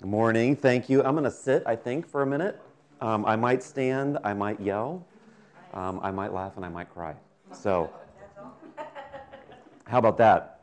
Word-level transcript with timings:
Good 0.00 0.08
morning. 0.08 0.56
Thank 0.56 0.88
you. 0.88 1.04
I'm 1.04 1.12
going 1.12 1.24
to 1.24 1.30
sit, 1.30 1.62
I 1.66 1.76
think, 1.76 2.08
for 2.08 2.22
a 2.22 2.26
minute. 2.26 2.58
Um, 3.02 3.26
I 3.26 3.36
might 3.36 3.62
stand, 3.62 4.16
I 4.24 4.32
might 4.32 4.58
yell, 4.58 5.06
um, 5.74 6.00
I 6.02 6.10
might 6.10 6.32
laugh, 6.32 6.56
and 6.56 6.64
I 6.64 6.70
might 6.70 6.88
cry. 6.88 7.14
So, 7.52 7.92
how 9.84 9.98
about 9.98 10.16
that? 10.16 10.60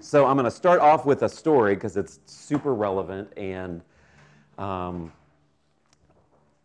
So, 0.00 0.24
I'm 0.24 0.36
going 0.36 0.46
to 0.46 0.50
start 0.50 0.80
off 0.80 1.04
with 1.04 1.24
a 1.24 1.28
story 1.28 1.74
because 1.74 1.98
it's 1.98 2.20
super 2.24 2.72
relevant, 2.72 3.30
and 3.36 3.82
um, 4.56 5.12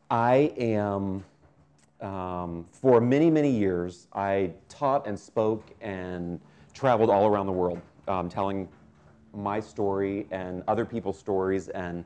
I 0.10 0.54
am, 0.58 1.26
um, 2.00 2.66
for 2.72 3.02
many, 3.02 3.30
many 3.30 3.52
years, 3.52 4.08
I 4.14 4.52
taught 4.70 5.06
and 5.06 5.20
spoke 5.20 5.70
and 5.82 6.40
traveled 6.74 7.10
all 7.10 7.28
around 7.28 7.48
the 7.48 7.52
world 7.52 7.82
um, 8.08 8.30
telling 8.30 8.70
my 9.34 9.60
story 9.60 10.28
and 10.32 10.64
other 10.68 10.86
people's 10.86 11.18
stories 11.18 11.70
and 11.70 12.04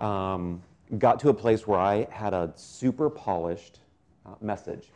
um, 0.00 0.62
got 0.98 1.20
to 1.20 1.28
a 1.28 1.34
place 1.34 1.66
where 1.66 1.78
I 1.78 2.06
had 2.10 2.34
a 2.34 2.52
super 2.56 3.10
polished 3.10 3.80
uh, 4.26 4.30
message. 4.40 4.88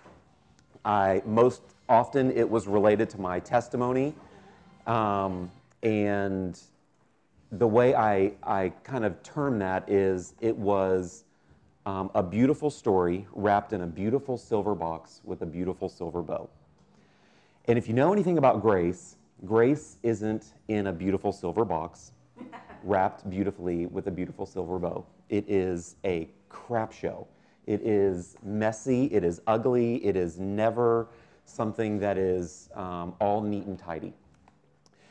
I 0.84 1.22
most 1.24 1.62
often 1.88 2.30
it 2.30 2.48
was 2.48 2.66
related 2.66 3.10
to 3.10 3.20
my 3.20 3.40
testimony, 3.40 4.14
um, 4.86 5.50
and 5.82 6.60
the 7.52 7.66
way 7.66 7.94
I, 7.94 8.32
I 8.42 8.70
kind 8.82 9.04
of 9.04 9.22
term 9.22 9.58
that 9.60 9.88
is 9.88 10.34
it 10.40 10.56
was 10.56 11.24
um, 11.86 12.10
a 12.14 12.22
beautiful 12.22 12.70
story 12.70 13.26
wrapped 13.32 13.72
in 13.72 13.82
a 13.82 13.86
beautiful 13.86 14.36
silver 14.36 14.74
box 14.74 15.20
with 15.24 15.42
a 15.42 15.46
beautiful 15.46 15.88
silver 15.88 16.22
bow. 16.22 16.48
And 17.66 17.78
if 17.78 17.88
you 17.88 17.94
know 17.94 18.12
anything 18.12 18.38
about 18.38 18.60
grace, 18.60 19.16
grace 19.44 19.96
isn't 20.02 20.54
in 20.68 20.88
a 20.88 20.92
beautiful 20.92 21.32
silver 21.32 21.64
box 21.64 22.12
wrapped 22.82 23.28
beautifully 23.28 23.86
with 23.86 24.06
a 24.06 24.10
beautiful 24.10 24.46
silver 24.46 24.78
bow. 24.78 25.04
It 25.28 25.48
is 25.48 25.96
a 26.04 26.28
crap 26.48 26.92
show. 26.92 27.26
It 27.66 27.80
is 27.82 28.36
messy, 28.42 29.06
it 29.06 29.24
is 29.24 29.40
ugly, 29.46 30.04
it 30.04 30.16
is 30.16 30.38
never 30.38 31.08
something 31.46 31.98
that 31.98 32.18
is 32.18 32.68
um, 32.74 33.14
all 33.20 33.40
neat 33.40 33.64
and 33.64 33.78
tidy. 33.78 34.12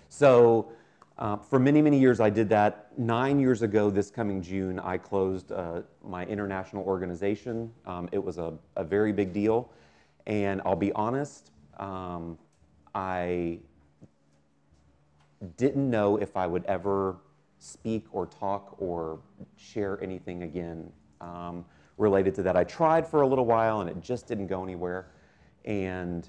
So, 0.09 0.71
uh, 1.17 1.37
for 1.37 1.59
many, 1.59 1.81
many 1.81 1.99
years, 1.99 2.19
I 2.19 2.29
did 2.29 2.49
that. 2.49 2.87
Nine 2.97 3.39
years 3.39 3.61
ago, 3.61 3.91
this 3.91 4.09
coming 4.09 4.41
June, 4.41 4.79
I 4.79 4.97
closed 4.97 5.51
uh, 5.51 5.81
my 6.03 6.25
international 6.25 6.83
organization. 6.85 7.71
Um, 7.85 8.09
it 8.11 8.23
was 8.23 8.39
a, 8.39 8.53
a, 8.75 8.83
very 8.83 9.11
big 9.11 9.31
deal. 9.31 9.71
And 10.25 10.61
I'll 10.65 10.75
be 10.75 10.91
honest, 10.93 11.51
um, 11.77 12.37
I 12.95 13.59
didn't 15.57 15.89
know 15.89 16.17
if 16.17 16.35
I 16.37 16.47
would 16.47 16.65
ever 16.65 17.17
speak 17.59 18.05
or 18.11 18.25
talk 18.25 18.75
or 18.79 19.19
share 19.55 20.01
anything 20.01 20.43
again 20.43 20.91
um, 21.21 21.65
related 21.97 22.35
to 22.35 22.43
that. 22.43 22.57
I 22.57 22.63
tried 22.63 23.07
for 23.07 23.21
a 23.21 23.27
little 23.27 23.45
while 23.45 23.81
and 23.81 23.89
it 23.89 24.01
just 24.01 24.27
didn't 24.27 24.47
go 24.47 24.63
anywhere. 24.63 25.07
And 25.65 26.27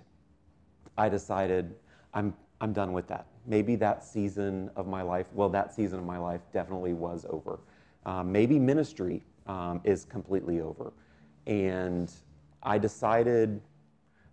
I 0.97 1.09
decided 1.09 1.75
I'm, 2.13 2.35
I'm 2.61 2.73
done 2.73 2.93
with 2.93 3.09
that. 3.09 3.27
Maybe 3.47 3.77
that 3.77 4.05
season 4.05 4.71
of 4.77 4.87
my 4.87 5.03
life, 5.03 5.27
well, 5.35 5.49
that 5.51 5.75
season 5.75 5.99
of 5.99 6.05
my 6.05 6.19
life 6.19 6.41
definitely 6.53 6.93
was 6.93 7.27
over. 7.29 7.59
Um, 8.07 8.31
maybe 8.31 8.59
ministry 8.59 9.23
um, 9.47 9.81
is 9.85 10.05
completely 10.05 10.61
over. 10.61 10.93
And 11.47 12.13
I 12.63 12.79
decided 12.79 13.61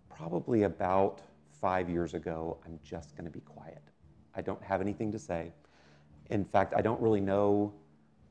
probably 0.08 0.62
about 0.62 1.20
five 1.60 1.90
years 1.90 2.14
ago, 2.14 2.58
I'm 2.64 2.78
just 2.82 3.16
going 3.16 3.24
to 3.24 3.30
be 3.30 3.40
quiet. 3.40 3.82
I 4.34 4.40
don't 4.40 4.62
have 4.62 4.80
anything 4.80 5.12
to 5.12 5.18
say. 5.18 5.52
In 6.30 6.44
fact, 6.44 6.74
I 6.76 6.80
don't 6.80 7.00
really 7.00 7.20
know 7.20 7.72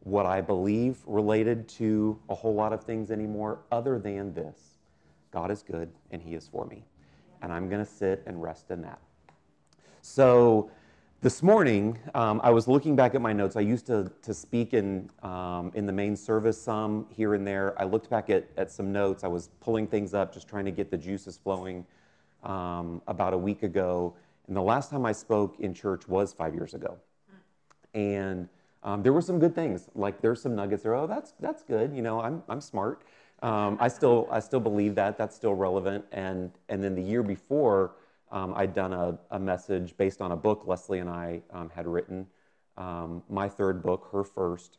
what 0.03 0.25
I 0.25 0.41
believe 0.41 0.97
related 1.05 1.67
to 1.69 2.19
a 2.29 2.35
whole 2.35 2.55
lot 2.55 2.73
of 2.73 2.83
things 2.83 3.11
anymore, 3.11 3.59
other 3.71 3.99
than 3.99 4.33
this 4.33 4.77
God 5.31 5.51
is 5.51 5.63
good 5.63 5.89
and 6.11 6.21
He 6.21 6.35
is 6.35 6.47
for 6.47 6.65
me. 6.65 6.83
And 7.41 7.51
I'm 7.51 7.69
going 7.69 7.83
to 7.83 7.89
sit 7.89 8.23
and 8.25 8.41
rest 8.41 8.71
in 8.71 8.81
that. 8.81 8.99
So, 10.01 10.71
this 11.21 11.43
morning, 11.43 11.99
um, 12.15 12.41
I 12.43 12.49
was 12.49 12.67
looking 12.67 12.95
back 12.95 13.13
at 13.13 13.21
my 13.21 13.31
notes. 13.31 13.55
I 13.55 13.59
used 13.59 13.85
to, 13.85 14.11
to 14.23 14.33
speak 14.33 14.73
in, 14.73 15.07
um, 15.21 15.71
in 15.75 15.85
the 15.85 15.93
main 15.93 16.15
service 16.15 16.59
some 16.59 17.05
here 17.11 17.35
and 17.35 17.45
there. 17.45 17.79
I 17.79 17.83
looked 17.83 18.09
back 18.09 18.31
at, 18.31 18.47
at 18.57 18.71
some 18.71 18.91
notes. 18.91 19.23
I 19.23 19.27
was 19.27 19.49
pulling 19.59 19.85
things 19.85 20.15
up, 20.15 20.33
just 20.33 20.47
trying 20.47 20.65
to 20.65 20.71
get 20.71 20.89
the 20.89 20.97
juices 20.97 21.37
flowing 21.37 21.85
um, 22.41 23.03
about 23.07 23.33
a 23.33 23.37
week 23.37 23.61
ago. 23.61 24.15
And 24.47 24.55
the 24.55 24.61
last 24.61 24.89
time 24.89 25.05
I 25.05 25.11
spoke 25.11 25.59
in 25.59 25.73
church 25.73 26.07
was 26.07 26.33
five 26.33 26.53
years 26.53 26.73
ago. 26.73 26.97
And 27.93 28.49
um, 28.83 29.03
there 29.03 29.13
were 29.13 29.21
some 29.21 29.39
good 29.39 29.53
things. 29.53 29.89
Like 29.95 30.21
there's 30.21 30.41
some 30.41 30.55
nuggets 30.55 30.83
there. 30.83 30.95
Oh, 30.95 31.07
that's 31.07 31.33
that's 31.39 31.63
good. 31.63 31.95
You 31.95 32.01
know, 32.01 32.21
I'm 32.21 32.43
I'm 32.49 32.61
smart. 32.61 33.03
Um, 33.43 33.77
I 33.79 33.87
still 33.87 34.27
I 34.31 34.39
still 34.39 34.59
believe 34.59 34.95
that 34.95 35.17
that's 35.17 35.35
still 35.35 35.53
relevant. 35.53 36.05
And 36.11 36.51
and 36.69 36.83
then 36.83 36.95
the 36.95 37.01
year 37.01 37.23
before, 37.23 37.91
um, 38.31 38.53
I'd 38.55 38.73
done 38.73 38.93
a, 38.93 39.17
a 39.31 39.39
message 39.39 39.95
based 39.97 40.21
on 40.21 40.31
a 40.31 40.35
book 40.37 40.63
Leslie 40.65 40.99
and 40.99 41.09
I 41.09 41.41
um, 41.51 41.69
had 41.69 41.87
written. 41.87 42.27
Um, 42.77 43.23
my 43.29 43.47
third 43.47 43.83
book, 43.83 44.09
her 44.11 44.23
first. 44.23 44.77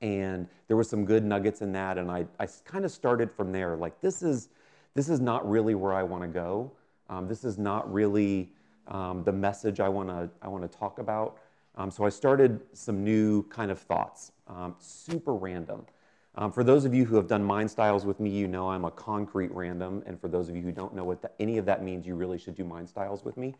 And 0.00 0.46
there 0.68 0.76
were 0.76 0.84
some 0.84 1.04
good 1.04 1.24
nuggets 1.24 1.60
in 1.60 1.72
that, 1.72 1.98
and 1.98 2.08
I, 2.08 2.26
I 2.38 2.46
kind 2.64 2.84
of 2.84 2.92
started 2.92 3.32
from 3.32 3.50
there. 3.50 3.76
Like 3.76 4.00
this 4.00 4.22
is 4.22 4.48
this 4.94 5.08
is 5.08 5.20
not 5.20 5.48
really 5.48 5.74
where 5.74 5.92
I 5.92 6.02
want 6.02 6.22
to 6.22 6.28
go. 6.28 6.72
Um, 7.08 7.26
this 7.26 7.42
is 7.44 7.58
not 7.58 7.90
really 7.92 8.50
um, 8.88 9.22
the 9.24 9.32
message 9.32 9.80
I 9.80 9.88
want 9.88 10.08
to 10.08 10.30
I 10.42 10.48
want 10.48 10.70
to 10.70 10.78
talk 10.78 10.98
about. 10.98 11.38
Um, 11.76 11.90
so 11.90 12.04
I 12.04 12.08
started 12.08 12.60
some 12.72 13.04
new 13.04 13.44
kind 13.44 13.70
of 13.70 13.78
thoughts, 13.78 14.32
um, 14.48 14.74
super 14.80 15.34
random. 15.34 15.86
Um, 16.34 16.52
for 16.52 16.64
those 16.64 16.84
of 16.84 16.94
you 16.94 17.04
who 17.04 17.16
have 17.16 17.26
done 17.26 17.42
mind 17.42 17.70
styles 17.70 18.04
with 18.04 18.20
me, 18.20 18.30
you 18.30 18.48
know 18.48 18.68
I'm 18.68 18.84
a 18.84 18.90
concrete 18.90 19.52
random, 19.52 20.02
and 20.06 20.20
for 20.20 20.28
those 20.28 20.48
of 20.48 20.56
you 20.56 20.62
who 20.62 20.72
don't 20.72 20.94
know 20.94 21.04
what 21.04 21.22
the, 21.22 21.30
any 21.40 21.58
of 21.58 21.64
that 21.66 21.84
means, 21.84 22.06
you 22.06 22.14
really 22.14 22.38
should 22.38 22.56
do 22.56 22.64
mind 22.64 22.88
styles 22.88 23.24
with 23.24 23.36
me. 23.36 23.54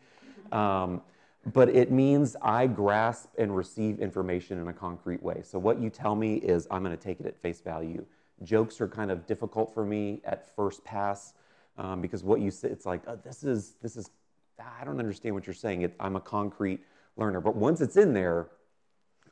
Um, 0.51 1.01
but 1.53 1.69
it 1.69 1.91
means 1.91 2.35
I 2.41 2.67
grasp 2.67 3.29
and 3.37 3.55
receive 3.55 3.99
information 3.99 4.59
in 4.59 4.67
a 4.67 4.73
concrete 4.73 5.23
way. 5.23 5.41
So 5.43 5.57
what 5.57 5.79
you 5.79 5.89
tell 5.89 6.15
me 6.15 6.35
is 6.35 6.67
I'm 6.69 6.83
going 6.83 6.95
to 6.95 7.01
take 7.01 7.19
it 7.19 7.25
at 7.25 7.37
face 7.37 7.61
value. 7.61 8.05
Jokes 8.43 8.81
are 8.81 8.87
kind 8.87 9.11
of 9.11 9.25
difficult 9.25 9.73
for 9.73 9.85
me 9.85 10.21
at 10.25 10.53
first 10.55 10.83
pass 10.83 11.33
um, 11.77 12.01
because 12.01 12.23
what 12.23 12.41
you 12.41 12.51
say, 12.51 12.69
it's 12.69 12.85
like, 12.85 13.01
oh, 13.07 13.17
this 13.23 13.43
is 13.43 13.75
this 13.81 13.95
is 13.95 14.09
I 14.59 14.83
don't 14.83 14.99
understand 14.99 15.35
what 15.35 15.47
you're 15.47 15.53
saying. 15.53 15.83
It, 15.83 15.95
I'm 15.99 16.15
a 16.15 16.21
concrete 16.21 16.81
learner. 17.17 17.41
But 17.41 17.55
once 17.55 17.81
it's 17.81 17.97
in 17.97 18.13
there, 18.13 18.47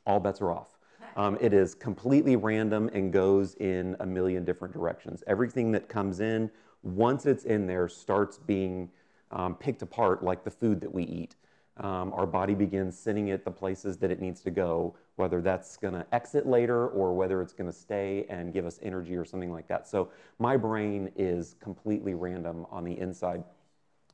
all 0.06 0.20
bets 0.20 0.42
are 0.42 0.52
off. 0.52 0.70
Um, 1.16 1.36
it 1.42 1.52
is 1.52 1.74
completely 1.74 2.36
random 2.36 2.92
and 2.94 3.12
goes 3.12 3.56
in 3.56 3.96
a 4.02 4.06
million 4.06 4.46
different 4.46 4.72
directions. 4.72 5.24
Everything 5.26 5.72
that 5.72 5.90
comes 5.90 6.20
in, 6.20 6.52
once 6.84 7.26
it's 7.26 7.44
in 7.44 7.66
there, 7.66 7.90
starts 7.90 8.38
being 8.38 8.92
um, 9.32 9.56
picked 9.56 9.82
apart 9.82 10.24
like 10.24 10.44
the 10.44 10.52
food 10.52 10.80
that 10.82 10.94
we 10.94 11.04
eat. 11.04 11.36
Um, 11.78 12.14
our 12.14 12.28
body 12.28 12.54
begins 12.54 12.98
sending 12.98 13.30
it 13.30 13.46
the 13.46 13.52
places 13.52 13.98
that 13.98 14.12
it 14.12 14.20
needs 14.20 14.42
to 14.42 14.52
go, 14.52 14.96
whether 15.16 15.42
that's 15.42 15.78
going 15.78 15.96
to 15.96 16.06
exit 16.12 16.46
later 16.46 16.88
or 16.88 17.16
whether 17.16 17.42
it's 17.42 17.54
going 17.54 17.70
to 17.70 17.76
stay 17.76 18.28
and 18.30 18.54
give 18.54 18.68
us 18.68 18.80
energy 18.84 19.16
or 19.16 19.26
something 19.26 19.52
like 19.52 19.68
that. 19.68 19.88
So 19.88 20.10
my 20.38 20.56
brain 20.56 21.12
is 21.16 21.56
completely 21.60 22.14
random 22.14 22.66
on 22.70 22.84
the 22.84 23.00
inside. 23.00 23.44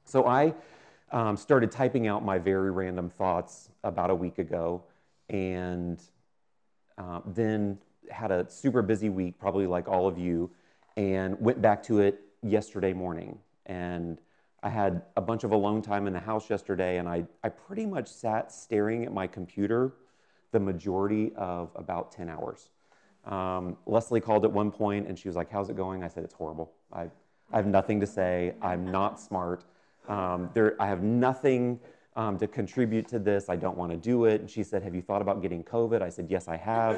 So 0.05 0.25
I 0.25 0.53
um, 1.13 1.37
started 1.37 1.71
typing 1.71 2.07
out 2.07 2.25
my 2.25 2.39
very 2.39 2.71
random 2.71 3.09
thoughts 3.09 3.69
about 3.83 4.09
a 4.09 4.15
week 4.15 4.39
ago, 4.39 4.83
and 5.29 6.01
uh, 6.97 7.21
then 7.25 7.77
had 8.11 8.31
a 8.31 8.49
super 8.49 8.81
busy 8.81 9.09
week, 9.09 9.39
probably 9.39 9.67
like 9.67 9.87
all 9.87 10.07
of 10.07 10.17
you, 10.17 10.49
and 10.97 11.39
went 11.39 11.61
back 11.61 11.83
to 11.83 12.01
it 12.01 12.19
yesterday 12.41 12.93
morning. 12.93 13.37
And 13.67 14.19
I 14.63 14.69
had 14.69 15.03
a 15.15 15.21
bunch 15.21 15.43
of 15.43 15.51
alone 15.51 15.81
time 15.81 16.07
in 16.07 16.13
the 16.13 16.19
house 16.19 16.49
yesterday, 16.49 16.97
and 16.97 17.07
I, 17.07 17.25
I 17.43 17.49
pretty 17.49 17.85
much 17.85 18.07
sat 18.07 18.51
staring 18.51 19.05
at 19.05 19.13
my 19.13 19.27
computer 19.27 19.93
the 20.51 20.59
majority 20.59 21.31
of 21.35 21.71
about 21.75 22.11
10 22.11 22.27
hours. 22.27 22.69
Um, 23.25 23.77
Leslie 23.85 24.19
called 24.19 24.45
at 24.45 24.51
one 24.51 24.71
point 24.71 25.07
and 25.07 25.17
she 25.17 25.29
was 25.29 25.35
like, 25.35 25.49
How's 25.49 25.69
it 25.69 25.77
going? 25.77 26.03
I 26.03 26.09
said, 26.09 26.23
It's 26.23 26.33
horrible. 26.33 26.73
I, 26.91 27.03
I 27.51 27.57
have 27.57 27.65
nothing 27.65 27.99
to 28.01 28.07
say. 28.07 28.53
I'm 28.61 28.85
not 28.91 29.19
smart. 29.19 29.63
Um, 30.07 30.49
there, 30.53 30.75
I 30.81 30.87
have 30.87 31.01
nothing 31.01 31.79
um, 32.15 32.37
to 32.37 32.47
contribute 32.47 33.07
to 33.09 33.19
this. 33.19 33.49
I 33.49 33.55
don't 33.55 33.77
want 33.77 33.91
to 33.91 33.97
do 33.97 34.25
it. 34.25 34.41
And 34.41 34.49
she 34.49 34.63
said, 34.63 34.83
Have 34.83 34.95
you 34.95 35.01
thought 35.01 35.21
about 35.21 35.41
getting 35.41 35.63
COVID? 35.63 36.01
I 36.01 36.09
said, 36.09 36.27
Yes, 36.29 36.47
I 36.47 36.57
have. 36.57 36.95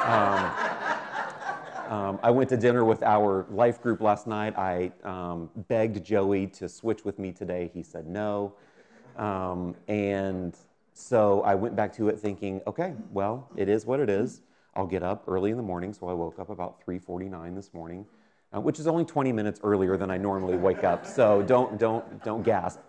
Um, 0.00 0.78
um, 1.90 2.20
I 2.22 2.30
went 2.30 2.48
to 2.50 2.56
dinner 2.56 2.84
with 2.84 3.02
our 3.02 3.46
life 3.50 3.82
group 3.82 4.00
last 4.00 4.26
night. 4.26 4.56
I 4.56 4.92
um, 5.04 5.50
begged 5.68 6.04
Joey 6.04 6.46
to 6.48 6.68
switch 6.68 7.04
with 7.04 7.18
me 7.18 7.32
today. 7.32 7.70
He 7.74 7.82
said 7.82 8.06
no. 8.06 8.54
Um, 9.16 9.74
and 9.88 10.56
so 10.92 11.42
I 11.42 11.54
went 11.54 11.74
back 11.74 11.92
to 11.96 12.08
it 12.08 12.18
thinking, 12.18 12.60
okay, 12.66 12.94
well, 13.10 13.48
it 13.56 13.68
is 13.68 13.86
what 13.86 13.98
it 14.00 14.08
is. 14.08 14.42
I'll 14.76 14.86
get 14.86 15.02
up 15.02 15.24
early 15.26 15.50
in 15.50 15.56
the 15.56 15.62
morning. 15.62 15.92
So 15.92 16.08
I 16.08 16.12
woke 16.12 16.38
up 16.38 16.48
about 16.48 16.80
3:49 16.86 17.54
this 17.56 17.74
morning 17.74 18.06
uh, 18.54 18.60
which 18.60 18.78
is 18.78 18.86
only 18.86 19.04
20 19.04 19.32
minutes 19.32 19.60
earlier 19.62 19.96
than 19.96 20.10
I 20.10 20.18
normally 20.18 20.56
wake 20.56 20.84
up. 20.84 21.06
So 21.06 21.42
don't, 21.42 21.78
don't, 21.78 22.22
don't 22.24 22.42
gasp. 22.42 22.80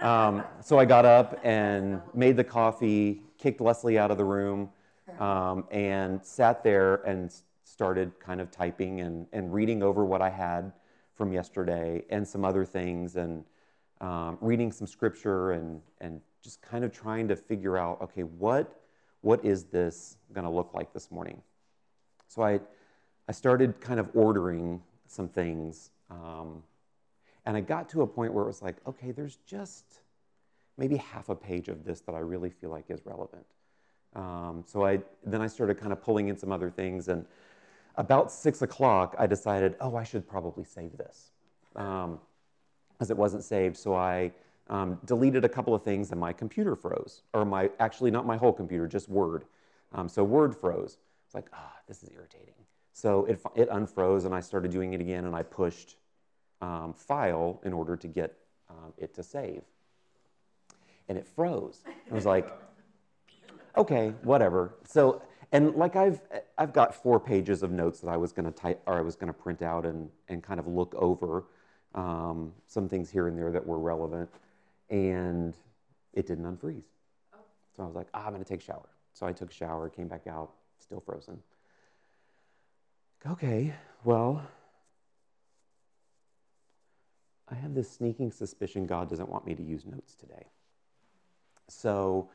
Um, 0.00 0.44
so 0.60 0.78
I 0.78 0.84
got 0.84 1.04
up 1.04 1.38
and 1.44 2.00
made 2.14 2.36
the 2.36 2.44
coffee, 2.44 3.22
kicked 3.38 3.60
Leslie 3.60 3.98
out 3.98 4.10
of 4.10 4.18
the 4.18 4.24
room, 4.24 4.70
um, 5.18 5.64
and 5.70 6.24
sat 6.24 6.64
there 6.64 6.96
and 7.06 7.32
started 7.64 8.18
kind 8.18 8.40
of 8.40 8.50
typing 8.50 9.00
and, 9.00 9.26
and 9.32 9.52
reading 9.52 9.82
over 9.82 10.04
what 10.04 10.20
I 10.20 10.30
had 10.30 10.72
from 11.14 11.32
yesterday 11.32 12.02
and 12.10 12.26
some 12.26 12.44
other 12.44 12.64
things 12.64 13.16
and 13.16 13.44
um, 14.00 14.36
reading 14.40 14.72
some 14.72 14.86
scripture 14.86 15.52
and, 15.52 15.80
and 16.00 16.20
just 16.42 16.60
kind 16.60 16.84
of 16.84 16.92
trying 16.92 17.28
to 17.28 17.36
figure 17.36 17.78
out 17.78 18.00
okay, 18.02 18.22
what, 18.22 18.80
what 19.20 19.44
is 19.44 19.64
this 19.64 20.16
going 20.32 20.44
to 20.44 20.50
look 20.50 20.74
like 20.74 20.92
this 20.92 21.10
morning? 21.10 21.40
So 22.26 22.42
I, 22.42 22.60
I 23.28 23.32
started 23.32 23.80
kind 23.80 24.00
of 24.00 24.10
ordering 24.14 24.82
some 25.06 25.28
things. 25.28 25.90
Um, 26.10 26.62
and 27.46 27.56
I 27.56 27.60
got 27.60 27.88
to 27.90 28.02
a 28.02 28.06
point 28.06 28.32
where 28.32 28.44
it 28.44 28.46
was 28.46 28.62
like, 28.62 28.76
okay, 28.86 29.10
there's 29.10 29.38
just 29.46 30.00
maybe 30.76 30.96
half 30.96 31.28
a 31.28 31.34
page 31.34 31.68
of 31.68 31.84
this 31.84 32.00
that 32.00 32.14
I 32.14 32.20
really 32.20 32.50
feel 32.50 32.70
like 32.70 32.86
is 32.88 33.04
relevant. 33.04 33.46
Um, 34.14 34.64
so 34.66 34.84
I 34.84 35.00
then 35.24 35.42
I 35.42 35.46
started 35.46 35.78
kind 35.78 35.92
of 35.92 36.02
pulling 36.02 36.28
in 36.28 36.36
some 36.36 36.52
other 36.52 36.70
things, 36.70 37.08
and 37.08 37.26
about 37.96 38.30
six 38.30 38.62
o'clock, 38.62 39.14
I 39.18 39.26
decided, 39.26 39.76
oh, 39.80 39.96
I 39.96 40.04
should 40.04 40.28
probably 40.28 40.64
save 40.64 40.96
this, 40.96 41.30
um, 41.76 42.20
it 43.00 43.16
wasn't 43.16 43.44
saved. 43.44 43.76
So 43.76 43.94
I 43.94 44.32
um, 44.70 44.98
deleted 45.04 45.44
a 45.44 45.48
couple 45.48 45.74
of 45.74 45.82
things, 45.82 46.10
and 46.10 46.20
my 46.20 46.32
computer 46.32 46.76
froze, 46.76 47.22
or 47.32 47.44
my 47.44 47.70
actually 47.80 48.10
not 48.10 48.24
my 48.24 48.36
whole 48.36 48.52
computer, 48.52 48.86
just 48.86 49.08
Word. 49.08 49.44
Um, 49.92 50.08
so 50.08 50.24
Word 50.24 50.56
froze. 50.56 50.98
It's 51.26 51.34
like, 51.34 51.46
ah, 51.52 51.72
oh, 51.74 51.78
this 51.86 52.02
is 52.02 52.10
irritating. 52.14 52.54
So 52.94 53.26
it 53.26 53.42
it 53.54 53.68
unfroze, 53.68 54.24
and 54.24 54.34
I 54.34 54.40
started 54.40 54.70
doing 54.70 54.94
it 54.94 55.02
again, 55.02 55.26
and 55.26 55.36
I 55.36 55.42
pushed 55.42 55.96
um, 56.62 56.94
file 56.94 57.60
in 57.62 57.74
order 57.74 57.96
to 57.96 58.08
get 58.08 58.34
um, 58.70 58.94
it 58.96 59.12
to 59.14 59.22
save, 59.22 59.62
and 61.10 61.18
it 61.18 61.26
froze. 61.26 61.82
I 62.10 62.14
was 62.14 62.24
like 62.24 62.50
okay, 63.76 64.14
whatever. 64.22 64.74
So, 64.84 65.22
and 65.52 65.74
like 65.74 65.96
I've, 65.96 66.20
I've 66.58 66.72
got 66.72 66.94
four 66.94 67.20
pages 67.20 67.62
of 67.62 67.70
notes 67.70 68.00
that 68.00 68.08
I 68.08 68.16
was 68.16 68.32
going 68.32 68.46
to 68.46 68.52
type 68.52 68.82
or 68.86 68.94
I 68.94 69.00
was 69.00 69.16
going 69.16 69.28
to 69.28 69.38
print 69.38 69.62
out 69.62 69.86
and, 69.86 70.10
and 70.28 70.42
kind 70.42 70.60
of 70.60 70.66
look 70.66 70.94
over 70.96 71.44
um, 71.94 72.52
some 72.66 72.88
things 72.88 73.10
here 73.10 73.28
and 73.28 73.38
there 73.38 73.52
that 73.52 73.64
were 73.64 73.78
relevant. 73.78 74.30
And 74.90 75.56
it 76.12 76.26
didn't 76.26 76.44
unfreeze. 76.44 76.84
So 77.76 77.82
I 77.82 77.86
was 77.86 77.94
like, 77.94 78.08
ah, 78.14 78.24
I'm 78.26 78.32
going 78.32 78.42
to 78.42 78.48
take 78.48 78.60
a 78.60 78.64
shower. 78.64 78.88
So 79.12 79.26
I 79.26 79.32
took 79.32 79.50
a 79.50 79.54
shower, 79.54 79.88
came 79.88 80.08
back 80.08 80.26
out, 80.26 80.50
still 80.78 81.00
frozen. 81.00 81.38
Okay, 83.26 83.72
well, 84.04 84.42
I 87.48 87.54
have 87.54 87.74
this 87.74 87.90
sneaking 87.90 88.30
suspicion 88.30 88.84
God 88.84 89.08
doesn't 89.08 89.30
want 89.30 89.46
me 89.46 89.54
to 89.54 89.62
use 89.62 89.86
notes 89.86 90.14
today. 90.14 90.44
So 91.68 92.28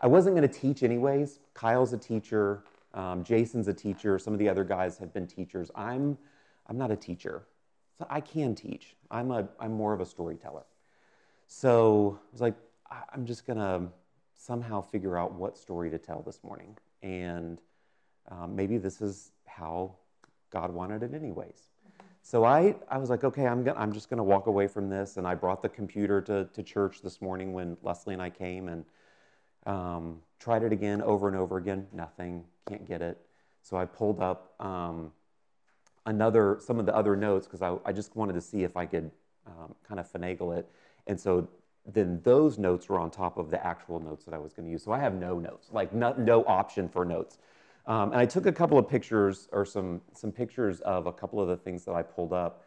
I 0.00 0.06
wasn't 0.06 0.36
going 0.36 0.48
to 0.48 0.54
teach 0.54 0.84
anyways. 0.84 1.40
Kyle's 1.54 1.92
a 1.92 1.98
teacher. 1.98 2.62
Um, 2.94 3.24
Jason's 3.24 3.66
a 3.66 3.74
teacher. 3.74 4.20
Some 4.20 4.32
of 4.32 4.38
the 4.38 4.48
other 4.48 4.62
guys 4.62 4.98
have 4.98 5.12
been 5.12 5.26
teachers. 5.26 5.72
I'm, 5.74 6.16
I'm 6.68 6.78
not 6.78 6.92
a 6.92 6.96
teacher. 6.96 7.42
So 7.98 8.06
I 8.08 8.20
can 8.20 8.54
teach. 8.54 8.94
I'm, 9.10 9.32
a, 9.32 9.48
I'm 9.58 9.72
more 9.72 9.92
of 9.92 10.00
a 10.00 10.06
storyteller. 10.06 10.64
So 11.48 12.20
I 12.22 12.32
was 12.32 12.40
like, 12.40 12.54
I'm 13.12 13.26
just 13.26 13.48
going 13.48 13.58
to 13.58 13.88
somehow 14.36 14.80
figure 14.80 15.18
out 15.18 15.32
what 15.32 15.58
story 15.58 15.90
to 15.90 15.98
tell 15.98 16.22
this 16.22 16.38
morning. 16.44 16.76
And 17.02 17.60
um, 18.28 18.54
maybe 18.54 18.78
this 18.78 19.00
is 19.00 19.32
how 19.46 19.96
God 20.50 20.70
wanted 20.72 21.02
it, 21.02 21.14
anyways. 21.14 21.70
So 22.22 22.44
I, 22.44 22.74
I 22.90 22.98
was 22.98 23.08
like, 23.08 23.22
okay, 23.22 23.46
I'm, 23.46 23.62
gonna, 23.62 23.78
I'm 23.78 23.92
just 23.92 24.10
going 24.10 24.18
to 24.18 24.24
walk 24.24 24.46
away 24.46 24.66
from 24.66 24.88
this. 24.88 25.16
And 25.16 25.26
I 25.26 25.34
brought 25.34 25.62
the 25.62 25.68
computer 25.68 26.20
to, 26.22 26.46
to 26.52 26.62
church 26.62 27.02
this 27.02 27.22
morning 27.22 27.52
when 27.52 27.76
Leslie 27.82 28.14
and 28.14 28.22
I 28.22 28.30
came. 28.30 28.68
And 28.68 28.84
um, 29.66 30.20
tried 30.38 30.62
it 30.62 30.72
again 30.72 31.02
over 31.02 31.28
and 31.28 31.36
over 31.36 31.56
again, 31.58 31.86
nothing, 31.92 32.44
can't 32.68 32.86
get 32.86 33.02
it. 33.02 33.18
So 33.62 33.76
I 33.76 33.84
pulled 33.84 34.20
up 34.20 34.54
um, 34.60 35.12
another, 36.06 36.58
some 36.60 36.78
of 36.78 36.86
the 36.86 36.94
other 36.94 37.16
notes 37.16 37.46
because 37.46 37.62
I, 37.62 37.76
I, 37.84 37.92
just 37.92 38.14
wanted 38.14 38.34
to 38.34 38.40
see 38.40 38.62
if 38.62 38.76
I 38.76 38.86
could 38.86 39.10
um, 39.46 39.74
kind 39.86 39.98
of 39.98 40.10
finagle 40.10 40.56
it. 40.56 40.70
And 41.08 41.18
so 41.18 41.48
then 41.84 42.20
those 42.22 42.58
notes 42.58 42.88
were 42.88 43.00
on 43.00 43.10
top 43.10 43.38
of 43.38 43.50
the 43.50 43.64
actual 43.64 43.98
notes 43.98 44.24
that 44.24 44.34
I 44.34 44.38
was 44.38 44.52
going 44.52 44.66
to 44.66 44.72
use. 44.72 44.84
So 44.84 44.92
I 44.92 45.00
have 45.00 45.14
no 45.14 45.38
notes, 45.38 45.68
like 45.72 45.92
no, 45.92 46.12
no 46.12 46.44
option 46.44 46.88
for 46.88 47.04
notes. 47.04 47.38
Um, 47.86 48.12
and 48.12 48.20
I 48.20 48.26
took 48.26 48.46
a 48.46 48.52
couple 48.52 48.78
of 48.78 48.88
pictures 48.88 49.48
or 49.52 49.64
some, 49.64 50.00
some 50.12 50.32
pictures 50.32 50.80
of 50.80 51.06
a 51.06 51.12
couple 51.12 51.40
of 51.40 51.48
the 51.48 51.56
things 51.56 51.84
that 51.84 51.92
I 51.92 52.02
pulled 52.02 52.32
up. 52.32 52.64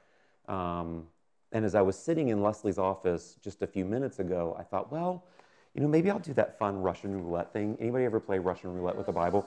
Um, 0.48 1.08
and 1.52 1.66
as 1.66 1.76
I 1.76 1.82
was 1.82 1.98
sitting 1.98 2.30
in 2.30 2.42
Leslie's 2.42 2.78
office 2.78 3.38
just 3.44 3.62
a 3.62 3.68
few 3.68 3.84
minutes 3.84 4.20
ago, 4.20 4.56
I 4.58 4.64
thought, 4.64 4.92
well, 4.92 5.26
you 5.74 5.82
know, 5.82 5.88
maybe 5.88 6.10
I'll 6.10 6.20
do 6.20 6.34
that 6.34 6.58
fun 6.58 6.82
Russian 6.82 7.22
roulette 7.24 7.52
thing. 7.52 7.78
Anybody 7.80 8.06
ever 8.06 8.20
play 8.20 8.40
Russian 8.40 8.74
roulette 8.74 8.96
with 8.96 9.08
the 9.08 9.12
Bible? 9.12 9.46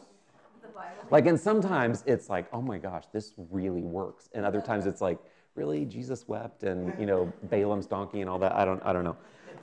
The 0.61 0.69
Bible. 0.69 1.05
Like, 1.11 1.27
and 1.27 1.41
sometimes 1.41 2.05
it's 2.07 2.29
like, 2.29 2.47
oh 2.53 2.61
my 2.61 2.79
gosh, 2.79 3.05
this 3.13 3.33
really 3.51 3.83
works. 3.83 4.29
And 4.35 4.45
other 4.45 4.61
times 4.61 4.87
it's 4.87 5.01
like, 5.01 5.19
really, 5.55 5.85
Jesus 5.85 6.27
wept 6.29 6.63
and, 6.63 6.93
you 6.99 7.07
know, 7.07 7.33
Balaam's 7.45 7.87
donkey 7.87 8.21
and 8.21 8.31
all 8.31 8.39
that. 8.39 8.53
I 8.55 8.65
don't, 8.65 8.83
I 8.85 8.93
don't 8.93 9.05
know. 9.05 9.17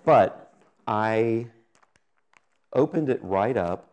But 0.05 0.53
I 0.87 1.47
opened 2.73 3.09
it 3.09 3.19
right 3.23 3.57
up 3.57 3.88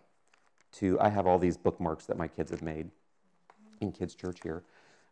to, 0.77 0.99
I 1.01 1.09
have 1.09 1.27
all 1.27 1.39
these 1.39 1.57
bookmarks 1.57 2.07
that 2.07 2.17
my 2.17 2.29
kids 2.29 2.51
have 2.51 2.63
made 2.63 2.91
in 3.81 3.93
kids' 3.93 4.15
church 4.15 4.41
here. 4.43 4.63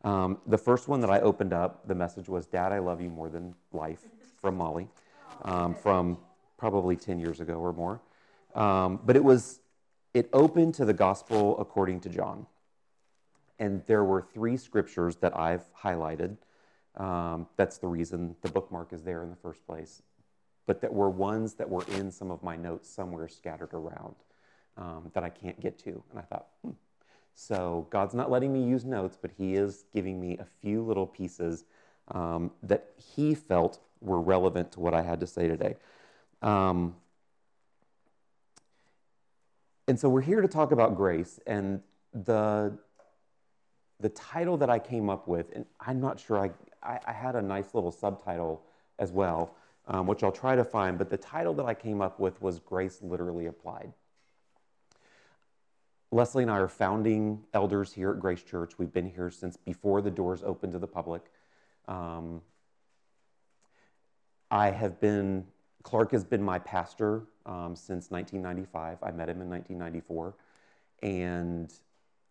Um, 0.05 0.39
the 0.47 0.59
first 0.59 0.89
one 0.89 1.01
that 1.01 1.11
I 1.11 1.21
opened 1.21 1.53
up, 1.53 1.87
the 1.89 1.95
message 1.95 2.29
was, 2.29 2.47
Dad, 2.47 2.73
I 2.73 2.79
love 2.79 3.01
you 3.01 3.09
more 3.09 3.29
than 3.29 3.55
life, 3.73 4.03
from 4.41 4.57
Molly, 4.57 4.89
um, 5.43 5.75
from 5.75 6.19
probably 6.59 6.97
10 6.97 7.19
years 7.19 7.41
ago 7.41 7.55
or 7.55 7.73
more. 7.73 8.01
Um, 8.55 9.01
but 9.05 9.17
it 9.17 9.25
was, 9.25 9.61
it 10.13 10.29
opened 10.33 10.75
to 10.75 10.85
the 10.85 10.93
gospel 10.93 11.59
according 11.59 12.01
to 12.01 12.09
John. 12.09 12.47
And 13.59 13.83
there 13.87 14.05
were 14.05 14.21
three 14.21 14.57
scriptures 14.57 15.17
that 15.17 15.37
I've 15.37 15.65
highlighted. 15.75 16.37
Um, 16.97 17.47
that's 17.57 17.79
the 17.79 17.87
reason 17.87 18.37
the 18.43 18.51
bookmark 18.51 18.93
is 18.93 19.03
there 19.03 19.23
in 19.23 19.31
the 19.31 19.37
first 19.37 19.67
place. 19.67 20.03
But 20.67 20.81
that 20.83 20.93
were 20.93 21.11
ones 21.11 21.55
that 21.55 21.69
were 21.69 21.85
in 21.93 22.11
some 22.11 22.31
of 22.31 22.43
my 22.43 22.57
notes 22.57 22.89
somewhere 22.89 23.29
scattered 23.29 23.73
around 23.73 24.17
um, 24.77 25.11
that 25.15 25.25
I 25.25 25.31
can't 25.31 25.61
get 25.61 25.79
to. 25.81 26.03
And 26.11 26.19
I 26.19 26.23
thought, 26.23 26.47
hmm. 26.63 26.71
So 27.35 27.89
God's 27.91 28.15
not 28.15 28.31
letting 28.31 28.53
me 28.53 28.65
use 28.65 28.85
notes, 28.85 29.19
but 29.21 29.31
He 29.37 29.55
is 29.55 29.85
giving 29.93 30.21
me 30.21 30.39
a 30.39 30.47
few 30.63 30.83
little 30.83 31.07
pieces 31.07 31.65
um, 32.09 32.51
that 32.63 32.93
He 32.97 33.35
felt 33.35 33.81
were 34.01 34.21
relevant 34.21 34.73
to 34.73 34.81
what 34.81 34.95
I 34.95 35.03
had 35.03 35.21
to 35.21 35.27
say 35.27 35.49
today. 35.49 35.77
Um, 36.43 36.95
and 39.89 39.99
so 39.99 40.09
we're 40.09 40.21
here 40.21 40.41
to 40.41 40.49
talk 40.49 40.73
about 40.73 40.97
grace, 40.97 41.41
and 41.47 41.83
the 42.13 42.79
the 44.01 44.09
title 44.11 44.57
that 44.59 44.71
I 44.71 44.79
came 44.79 45.09
up 45.09 45.27
with, 45.27 45.51
and 45.55 45.67
I'm 45.81 46.01
not 46.01 46.21
sure 46.21 46.39
I 46.39 46.51
I, 46.83 47.01
I 47.07 47.13
had 47.13 47.35
a 47.35 47.43
nice 47.43 47.75
little 47.75 47.91
subtitle 47.91 48.63
as 48.99 49.11
well, 49.11 49.55
um, 49.89 50.07
which 50.07 50.23
I'll 50.23 50.33
try 50.33 50.55
to 50.55 50.65
find. 50.65 50.99
But 50.99 51.11
the 51.11 51.17
title 51.17 51.55
that 51.55 51.67
I 51.67 51.75
came 51.75 52.01
up 52.01 52.21
with 52.21 52.41
was 52.41 52.61
Grace 52.61 53.01
Literally 53.03 53.47
Applied. 53.47 53.93
Leslie 56.11 56.43
and 56.43 56.51
I 56.51 56.59
are 56.59 56.69
founding 56.69 57.43
elders 57.53 57.93
here 57.93 58.11
at 58.11 58.21
Grace 58.21 58.43
Church. 58.43 58.79
We've 58.79 58.93
been 58.93 59.11
here 59.11 59.31
since 59.31 59.57
before 59.57 60.01
the 60.01 60.11
doors 60.11 60.43
opened 60.45 60.73
to 60.73 60.79
the 60.79 60.87
public. 60.87 61.23
Um, 61.89 62.41
I 64.51 64.71
have 64.71 65.01
been 65.01 65.47
Clark 65.83 66.13
has 66.13 66.25
been 66.25 66.43
my 66.43 66.59
pastor 66.59 67.25
um, 67.47 67.77
since 67.77 68.11
1995. 68.11 68.99
I 69.03 69.11
met 69.11 69.29
him 69.29 69.43
in 69.43 69.51
1994. 69.51 70.35
And 71.03 71.73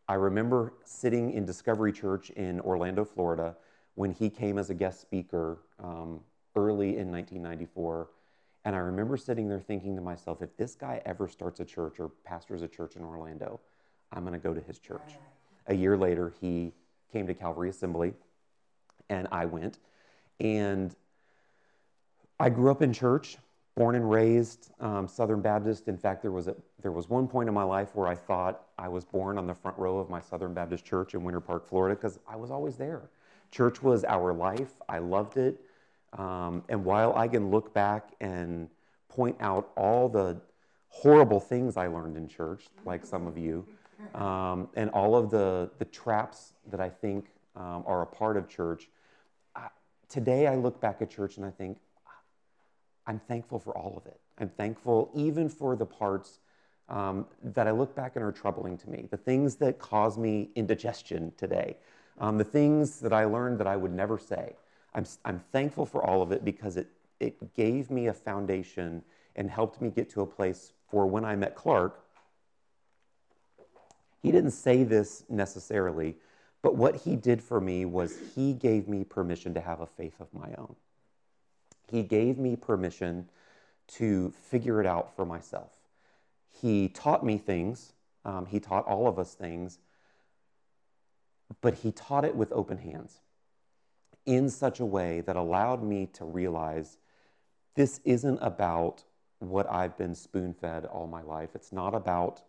I 0.08 0.16
remember 0.16 0.74
sitting 0.84 1.32
in 1.32 1.46
Discovery 1.46 1.94
Church 1.94 2.32
in 2.32 2.60
Orlando, 2.62 3.06
Florida, 3.06 3.56
when 3.96 4.12
he 4.12 4.30
came 4.30 4.58
as 4.58 4.72
a 4.72 4.74
guest 4.74 5.02
speaker 5.02 5.60
um, 5.80 6.20
early 6.56 6.98
in 6.98 7.12
1994. 7.12 8.10
And 8.66 8.76
I 8.76 8.80
remember 8.80 9.18
sitting 9.18 9.50
there 9.50 9.60
thinking 9.60 9.96
to 9.96 10.02
myself, 10.02 10.42
if 10.42 10.56
this 10.56 10.76
guy 10.76 11.02
ever 11.06 11.28
starts 11.28 11.60
a 11.60 11.66
church 11.66 12.00
or 12.00 12.10
pastors 12.24 12.62
a 12.62 12.68
church 12.68 12.96
in 12.96 13.04
Orlando, 13.04 13.60
I'm 14.12 14.24
going 14.24 14.34
to 14.34 14.40
go 14.40 14.54
to 14.54 14.62
his 14.62 14.80
church. 14.80 15.16
A 15.68 15.76
year 15.76 15.98
later, 15.98 16.34
he 16.40 16.72
came 17.12 17.28
to 17.28 17.34
Calvary 17.34 17.70
Assembly, 17.70 18.14
and 19.10 19.28
I 19.32 19.46
went. 19.46 19.80
And 20.40 20.96
I 22.40 22.50
grew 22.50 22.72
up 22.72 22.82
in 22.82 22.94
church, 22.94 23.38
born 23.76 23.96
and 23.96 24.10
raised 24.10 24.72
um, 24.80 25.08
Southern 25.08 25.42
Baptist. 25.42 25.88
In 25.88 25.98
fact, 25.98 26.22
there 26.22 26.32
was, 26.32 26.48
a, 26.48 26.56
there 26.82 26.92
was 26.92 27.10
one 27.10 27.28
point 27.28 27.50
in 27.50 27.56
my 27.56 27.64
life 27.64 27.90
where 27.96 28.08
I 28.08 28.16
thought 28.16 28.64
I 28.78 28.88
was 28.88 29.04
born 29.04 29.38
on 29.38 29.46
the 29.46 29.54
front 29.54 29.78
row 29.78 29.98
of 29.98 30.10
my 30.10 30.22
Southern 30.22 30.54
Baptist 30.54 30.86
church 30.86 31.14
in 31.14 31.24
Winter 31.24 31.42
Park, 31.42 31.68
Florida, 31.68 31.96
because 31.96 32.20
I 32.28 32.36
was 32.36 32.50
always 32.50 32.78
there. 32.78 33.10
Church 33.52 33.84
was 33.84 34.04
our 34.06 34.34
life. 34.34 34.74
I 34.90 35.00
loved 35.00 35.38
it. 35.38 35.60
Um, 36.18 36.64
and 36.70 36.86
while 36.86 37.16
I 37.16 37.28
can 37.28 37.50
look 37.50 37.74
back 37.74 38.14
and 38.22 38.70
point 39.10 39.38
out 39.40 39.72
all 39.76 40.10
the 40.10 40.40
horrible 40.90 41.40
things 41.40 41.76
I 41.76 41.88
learned 41.88 42.18
in 42.18 42.28
church, 42.28 42.66
like 42.86 43.06
some 43.06 43.28
of 43.28 43.38
you, 43.38 43.66
um, 44.14 44.70
and 44.76 44.90
all 44.92 45.16
of 45.16 45.30
the, 45.32 45.72
the 45.80 45.86
traps 45.86 46.54
that 46.70 46.80
I 46.80 46.90
think 46.90 47.26
um, 47.56 47.84
are 47.88 48.04
a 48.04 48.06
part 48.06 48.38
of 48.38 48.48
church, 48.48 48.90
I, 49.56 49.70
today 50.08 50.48
I 50.48 50.56
look 50.56 50.80
back 50.80 51.02
at 51.02 51.10
church 51.10 51.38
and 51.38 51.46
I 51.46 51.52
think, 51.52 51.78
I'm 53.06 53.20
thankful 53.20 53.60
for 53.60 53.76
all 53.78 53.98
of 53.98 54.06
it. 54.06 54.20
I'm 54.38 54.50
thankful 54.50 55.12
even 55.14 55.50
for 55.50 55.76
the 55.76 55.86
parts 55.86 56.40
um, 56.90 57.26
that 57.44 57.68
I 57.68 57.72
look 57.72 57.96
back 57.96 58.16
and 58.16 58.24
are 58.24 58.32
troubling 58.32 58.78
to 58.78 58.90
me, 58.90 59.08
the 59.10 59.18
things 59.18 59.56
that 59.56 59.80
cause 59.80 60.18
me 60.18 60.50
indigestion 60.56 61.34
today, 61.38 61.78
um, 62.20 62.38
the 62.38 62.44
things 62.44 63.00
that 63.00 63.14
I 63.14 63.26
learned 63.26 63.60
that 63.60 63.68
I 63.68 63.76
would 63.76 63.94
never 63.94 64.18
say. 64.18 64.56
I'm, 64.96 65.06
I'm 65.26 65.40
thankful 65.52 65.86
for 65.86 66.04
all 66.04 66.22
of 66.22 66.32
it 66.32 66.46
because 66.46 66.78
it, 66.78 66.88
it 67.20 67.54
gave 67.56 67.90
me 67.90 68.08
a 68.08 68.14
foundation 68.14 69.04
and 69.36 69.50
helped 69.50 69.82
me 69.82 69.90
get 69.90 70.10
to 70.12 70.22
a 70.22 70.26
place 70.26 70.74
for 70.90 71.08
when 71.08 71.26
I 71.26 71.36
met 71.36 71.56
Clark. 71.56 72.00
He 74.22 74.32
didn't 74.32 74.52
say 74.52 74.84
this 74.84 75.24
necessarily, 75.30 76.16
but 76.62 76.76
what 76.76 76.98
he 76.98 77.16
did 77.16 77.42
for 77.42 77.60
me 77.60 77.86
was 77.86 78.18
he 78.36 78.54
gave 78.54 78.88
me 78.88 79.04
permission 79.04 79.54
to 79.56 79.62
have 79.62 79.82
a 79.82 79.88
faith 79.88 80.20
of 80.20 80.34
my 80.34 80.54
own. 80.58 80.76
He 81.90 82.04
gave 82.04 82.38
me 82.38 82.56
permission 82.56 83.30
to 83.88 84.32
figure 84.32 84.80
it 84.80 84.86
out 84.86 85.16
for 85.16 85.26
myself. 85.26 85.72
He 86.62 86.88
taught 86.88 87.26
me 87.26 87.38
things, 87.38 87.94
um, 88.24 88.46
he 88.46 88.60
taught 88.60 88.86
all 88.86 89.08
of 89.08 89.20
us 89.20 89.34
things, 89.34 89.80
but 91.62 91.74
he 91.76 91.92
taught 91.92 92.24
it 92.24 92.36
with 92.36 92.52
open 92.52 92.78
hands 92.78 93.23
in 94.26 94.50
such 94.50 94.80
a 94.80 94.86
way 94.86 95.22
that 95.22 95.36
allowed 95.36 95.84
me 95.84 96.08
to 96.14 96.26
realize 96.26 96.98
this 97.76 98.00
isn't 98.04 98.40
about 98.42 99.04
what 99.40 99.70
I've 99.70 99.98
been 99.98 100.16
spoon 100.16 100.54
fed 100.54 100.86
all 100.86 101.08
my 101.08 101.22
life. 101.22 101.50
It's 101.56 101.72
not 101.72 101.94
about 101.94 102.42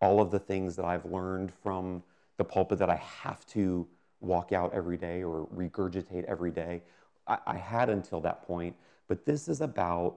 all 0.00 0.20
of 0.20 0.30
the 0.30 0.38
things 0.38 0.76
that 0.76 0.84
I've 0.84 1.04
learned 1.04 1.52
from 1.52 2.02
the 2.38 2.44
pulpit 2.44 2.78
that 2.78 2.88
I 2.88 2.96
have 2.96 3.44
to 3.48 3.86
walk 4.20 4.52
out 4.52 4.72
every 4.72 4.96
day 4.96 5.22
or 5.22 5.46
regurgitate 5.54 6.24
every 6.24 6.50
day. 6.50 6.82
I, 7.26 7.38
I 7.46 7.56
had 7.56 7.90
until 7.90 8.20
that 8.22 8.42
point, 8.46 8.76
but 9.08 9.26
this 9.26 9.48
is 9.48 9.60
about 9.60 10.16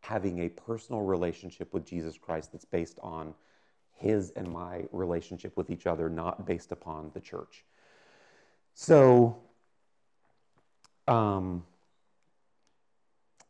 having 0.00 0.40
a 0.40 0.48
personal 0.48 1.02
relationship 1.02 1.74
with 1.74 1.84
Jesus 1.84 2.16
Christ 2.16 2.52
that's 2.52 2.64
based 2.64 2.98
on 3.02 3.34
his 3.92 4.30
and 4.30 4.50
my 4.50 4.84
relationship 4.92 5.56
with 5.56 5.70
each 5.70 5.86
other, 5.86 6.08
not 6.08 6.46
based 6.46 6.72
upon 6.72 7.10
the 7.14 7.20
church. 7.20 7.64
So, 8.74 9.36
um, 11.08 11.64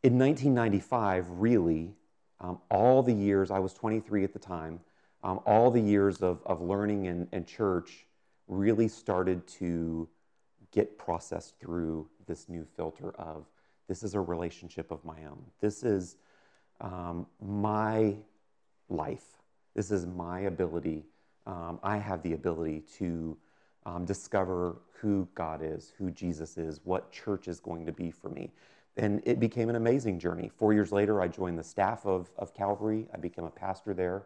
in 0.03 0.19
1995, 0.19 1.27
really, 1.31 1.95
um, 2.41 2.61
all 2.71 3.03
the 3.03 3.13
years, 3.13 3.51
I 3.51 3.59
was 3.59 3.75
23 3.75 4.25
at 4.25 4.33
the 4.33 4.39
time, 4.39 4.81
um, 5.25 5.41
all 5.45 5.71
the 5.71 5.81
years 5.81 6.23
of, 6.23 6.41
of 6.47 6.61
learning 6.63 7.09
and, 7.09 7.27
and 7.33 7.47
church 7.47 8.07
really 8.47 8.89
started 8.89 9.47
to 9.47 10.09
get 10.71 10.97
processed 10.99 11.59
through 11.59 12.09
this 12.27 12.49
new 12.49 12.65
filter 12.77 13.11
of 13.17 13.47
this 13.89 14.03
is 14.03 14.15
a 14.15 14.21
relationship 14.21 14.91
of 14.91 15.05
my 15.05 15.25
own. 15.25 15.43
This 15.61 15.83
is 15.83 16.17
um, 16.81 17.27
my 17.41 18.17
life. 18.89 19.25
This 19.75 19.91
is 19.91 20.07
my 20.07 20.41
ability. 20.41 21.05
Um, 21.47 21.81
I 21.83 21.97
have 21.97 22.23
the 22.23 22.35
ability 22.35 22.85
to 22.99 23.37
um, 23.89 24.05
discover 24.05 24.77
who 25.01 25.29
God 25.35 25.61
is, 25.63 25.93
who 25.99 26.11
Jesus 26.11 26.59
is, 26.59 26.81
what 26.85 27.11
church 27.11 27.49
is 27.49 27.59
going 27.59 27.87
to 27.87 27.93
be 27.93 28.11
for 28.11 28.29
me. 28.29 28.51
And 28.97 29.23
it 29.25 29.41
became 29.41 29.71
an 29.71 29.77
amazing 29.77 30.19
journey. 30.19 30.51
Four 30.57 30.73
years 30.73 30.93
later, 30.93 31.23
I 31.23 31.29
joined 31.29 31.59
the 31.59 31.65
staff 31.65 32.05
of, 32.05 32.31
of 32.37 32.53
Calvary. 32.53 33.07
I 33.15 33.17
became 33.17 33.45
a 33.45 33.51
pastor 33.51 33.95
there. 33.95 34.25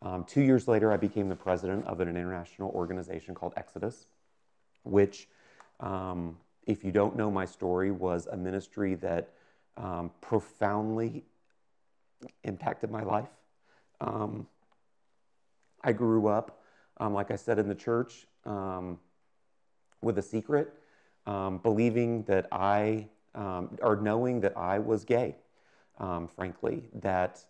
Um, 0.00 0.24
two 0.24 0.40
years 0.40 0.68
later, 0.68 0.92
I 0.92 0.96
became 0.96 1.28
the 1.28 1.36
president 1.36 1.84
of 1.86 2.00
an 2.00 2.08
international 2.08 2.70
organization 2.70 3.34
called 3.34 3.52
Exodus, 3.56 4.06
which, 4.84 5.28
um, 5.80 6.36
if 6.66 6.84
you 6.84 6.92
don't 6.92 7.16
know 7.16 7.30
my 7.30 7.44
story, 7.44 7.90
was 7.90 8.26
a 8.26 8.36
ministry 8.36 8.94
that 8.96 9.30
um, 9.76 10.10
profoundly 10.20 11.24
impacted 12.44 12.90
my 12.90 13.02
life. 13.02 13.28
Um, 14.00 14.46
I 15.82 15.92
grew 15.92 16.28
up, 16.28 16.62
um, 16.98 17.12
like 17.12 17.30
I 17.30 17.36
said, 17.36 17.58
in 17.58 17.68
the 17.68 17.74
church 17.74 18.26
um, 18.46 18.98
with 20.00 20.18
a 20.18 20.22
secret, 20.22 20.72
um, 21.26 21.58
believing 21.58 22.22
that 22.24 22.46
I, 22.52 23.08
um, 23.34 23.76
or 23.82 23.96
knowing 23.96 24.40
that 24.40 24.56
I 24.56 24.78
was 24.78 25.04
gay, 25.04 25.36
um, 25.98 26.28
frankly, 26.28 26.84
that, 26.94 27.44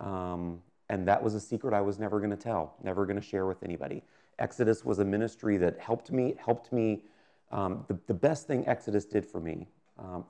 and 0.00 1.08
that 1.08 1.22
was 1.22 1.34
a 1.34 1.40
secret 1.40 1.72
I 1.72 1.80
was 1.80 1.98
never 1.98 2.18
going 2.18 2.30
to 2.30 2.36
tell, 2.36 2.74
never 2.82 3.06
going 3.06 3.16
to 3.16 3.26
share 3.26 3.46
with 3.46 3.62
anybody. 3.62 4.02
Exodus 4.38 4.84
was 4.84 4.98
a 4.98 5.04
ministry 5.04 5.56
that 5.56 5.78
helped 5.78 6.12
me, 6.12 6.34
helped 6.38 6.72
me. 6.72 7.04
the, 7.50 7.98
the 8.06 8.14
best 8.14 8.46
thing 8.46 8.66
Exodus 8.68 9.04
did 9.06 9.24
for 9.24 9.40
me, 9.40 9.68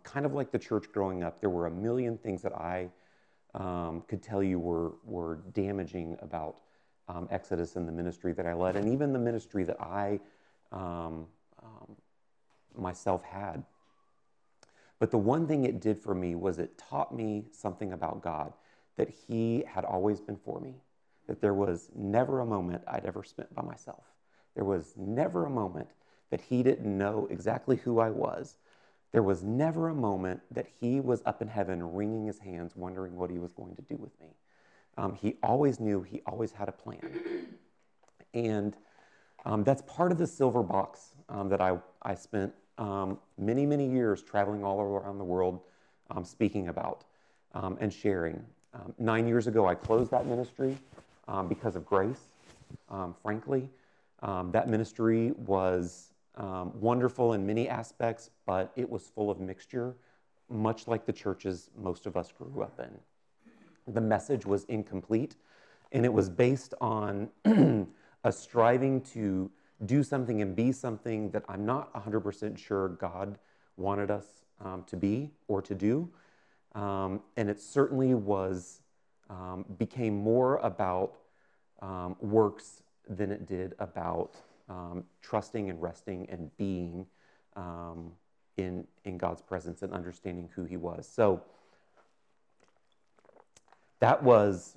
kind 0.05 0.25
of 0.27 0.35
like 0.35 0.53
the 0.53 0.59
church 0.59 0.87
growing 0.93 1.23
up, 1.23 1.41
there 1.41 1.51
were 1.51 1.67
a 1.67 1.71
million 1.71 2.17
things 2.19 2.43
that 2.43 2.53
I 2.53 2.89
um, 3.55 4.03
could 4.09 4.23
tell 4.23 4.43
you 4.43 4.59
were, 4.59 4.93
were 5.05 5.41
damaging 5.53 6.17
about 6.23 6.61
um, 7.09 7.29
Exodus 7.31 7.77
and 7.77 7.87
the 7.87 7.93
ministry 7.93 8.33
that 8.33 8.47
I 8.47 8.55
led, 8.55 8.77
and 8.77 8.89
even 8.89 9.13
the 9.13 9.19
ministry 9.19 9.65
that 9.65 9.81
I 9.81 10.21
um, 10.71 11.27
um, 11.63 11.97
myself 12.77 13.23
had. 13.25 13.63
But 14.99 15.11
the 15.11 15.19
one 15.19 15.47
thing 15.47 15.65
it 15.65 15.81
did 15.81 15.99
for 15.99 16.15
me 16.15 16.35
was 16.35 16.59
it 16.59 16.79
taught 16.79 17.15
me 17.15 17.47
something 17.51 17.93
about 17.93 18.23
God 18.23 18.53
that 18.97 19.09
He 19.09 19.65
had 19.67 19.85
always 19.85 20.21
been 20.21 20.37
for 20.37 20.61
me, 20.61 20.75
that 21.27 21.41
there 21.41 21.55
was 21.55 21.91
never 21.95 22.41
a 22.41 22.47
moment 22.47 22.83
I'd 22.87 23.05
ever 23.05 23.25
spent 23.25 23.53
by 23.55 23.63
myself. 23.63 24.05
There 24.55 24.65
was 24.65 24.95
never 24.97 25.45
a 25.45 25.51
moment 25.51 25.89
that 26.31 26.41
He 26.41 26.63
didn't 26.63 26.97
know 26.97 27.27
exactly 27.31 27.77
who 27.77 27.99
I 27.99 28.11
was 28.11 28.57
there 29.13 29.23
was 29.23 29.45
never 29.45 29.89
a 29.89 29.95
moment 29.95 30.41
that 30.51 30.67
he 30.81 30.99
was 30.99 31.23
up 31.27 31.43
in 31.43 31.49
heaven 31.49 31.95
wringing 31.95 32.27
his 32.27 32.39
hands, 32.39 32.75
wondering 32.75 33.15
what 33.15 33.31
he 33.31 33.39
was 33.39 33.53
going 33.53 33.77
to 33.77 33.83
do 33.83 33.97
with 33.97 34.19
me. 34.21 34.29
Um, 34.99 35.15
he 35.15 35.37
always 35.43 35.81
knew, 35.81 36.03
he 36.03 36.21
always 36.27 36.53
had 36.53 36.69
a 36.69 36.73
plan. 36.73 37.01
And 38.35 38.77
um, 39.45 39.65
that's 39.65 39.83
part 39.83 40.13
of 40.13 40.19
the 40.19 40.27
silver 40.27 40.63
box 40.63 41.15
um, 41.29 41.49
that 41.49 41.61
I, 41.61 41.79
I 42.03 42.15
spent 42.15 42.53
um, 42.79 43.19
many, 43.39 43.67
many 43.67 43.89
years 43.89 44.23
traveling 44.23 44.65
all 44.65 44.81
around 44.81 45.19
the 45.19 45.25
world 45.25 45.61
um, 46.11 46.25
speaking 46.25 46.69
about 46.69 47.05
um, 47.55 47.77
and 47.81 47.93
sharing. 47.93 48.45
nine 48.99 49.27
years 49.27 49.47
ago, 49.47 49.67
I 49.67 49.75
closed 49.75 50.11
that 50.11 50.27
ministry 50.27 50.77
because 51.49 51.77
of 51.77 51.85
grace, 51.87 52.29
frankly. 53.23 53.69
that 54.23 54.69
ministry 54.69 55.33
was 55.33 56.13
wonderful 56.37 57.35
in 57.35 57.47
many 57.47 57.69
aspects, 57.69 58.31
but 58.47 58.73
it 58.77 58.89
was 58.89 59.09
full 59.15 59.31
of 59.31 59.41
mixture, 59.41 59.95
much 60.49 60.89
like 60.89 61.05
the 61.05 61.13
churches 61.13 61.71
most 61.77 62.07
of 62.07 62.17
us 62.17 62.33
grew 62.33 62.63
up 62.63 62.79
in. 62.81 62.99
The 63.87 64.01
message 64.01 64.47
was 64.47 64.65
incomplete, 64.65 65.37
and 65.91 66.05
it 66.05 66.13
was 66.13 66.29
based 66.29 66.75
on 66.81 67.29
a 68.25 68.33
striving 68.33 69.01
to 69.01 69.51
do 69.87 70.03
something 70.03 70.41
and 70.43 70.55
be 70.55 70.73
something 70.73 71.31
that 71.31 71.45
I'm 71.49 71.67
not 71.67 71.93
100% 71.95 72.57
sure 72.57 72.91
God 72.91 73.39
wanted 73.77 74.11
us 74.11 74.27
um, 74.61 74.85
to 74.87 74.97
be 74.97 75.31
or 75.49 75.61
to 75.63 75.75
do. 75.75 76.09
Um, 76.75 77.21
and 77.37 77.51
it 77.51 77.61
certainly 77.61 78.15
was, 78.15 78.81
um, 79.29 79.65
became 79.79 80.15
more 80.15 80.57
about 80.59 81.17
um, 81.81 82.17
works 82.21 82.83
than 83.09 83.33
it 83.33 83.47
did 83.47 83.75
about 83.79 84.37
um, 84.69 85.05
trusting 85.21 85.69
and 85.69 85.83
resting 85.83 86.29
and 86.31 86.57
being 86.57 87.07
um, 87.57 88.13
in, 88.57 88.87
in 89.05 89.19
God's 89.19 89.43
presence 89.43 89.83
and 89.83 89.93
understanding 89.93 90.49
who 90.55 90.65
He 90.65 90.77
was. 90.77 91.09
So 91.13 91.43
that 94.03 94.21
was 94.21 94.77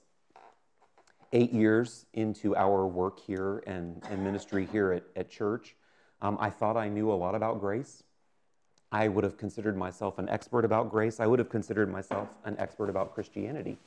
eight 1.34 1.51
years 1.51 2.05
into 2.13 2.55
our 2.55 2.86
work 2.86 3.20
here 3.20 3.63
and, 3.65 4.03
and 4.08 4.24
ministry 4.24 4.67
here 4.72 4.91
at, 4.91 5.03
at 5.15 5.32
church. 5.32 5.75
Um, 6.22 6.38
I 6.39 6.51
thought 6.51 6.77
I 6.77 6.89
knew 6.89 7.12
a 7.12 7.17
lot 7.17 7.34
about 7.34 7.60
grace. 7.60 8.03
I 8.91 9.08
would 9.08 9.24
have 9.24 9.36
considered 9.36 9.75
myself 9.75 10.20
an 10.20 10.29
expert 10.29 10.63
about 10.63 10.91
grace. 10.91 11.20
I 11.20 11.25
would 11.25 11.39
have 11.39 11.50
considered 11.50 11.91
myself 11.91 12.29
an 12.46 12.55
expert 12.60 12.88
about 12.88 13.15
Christianity. 13.15 13.77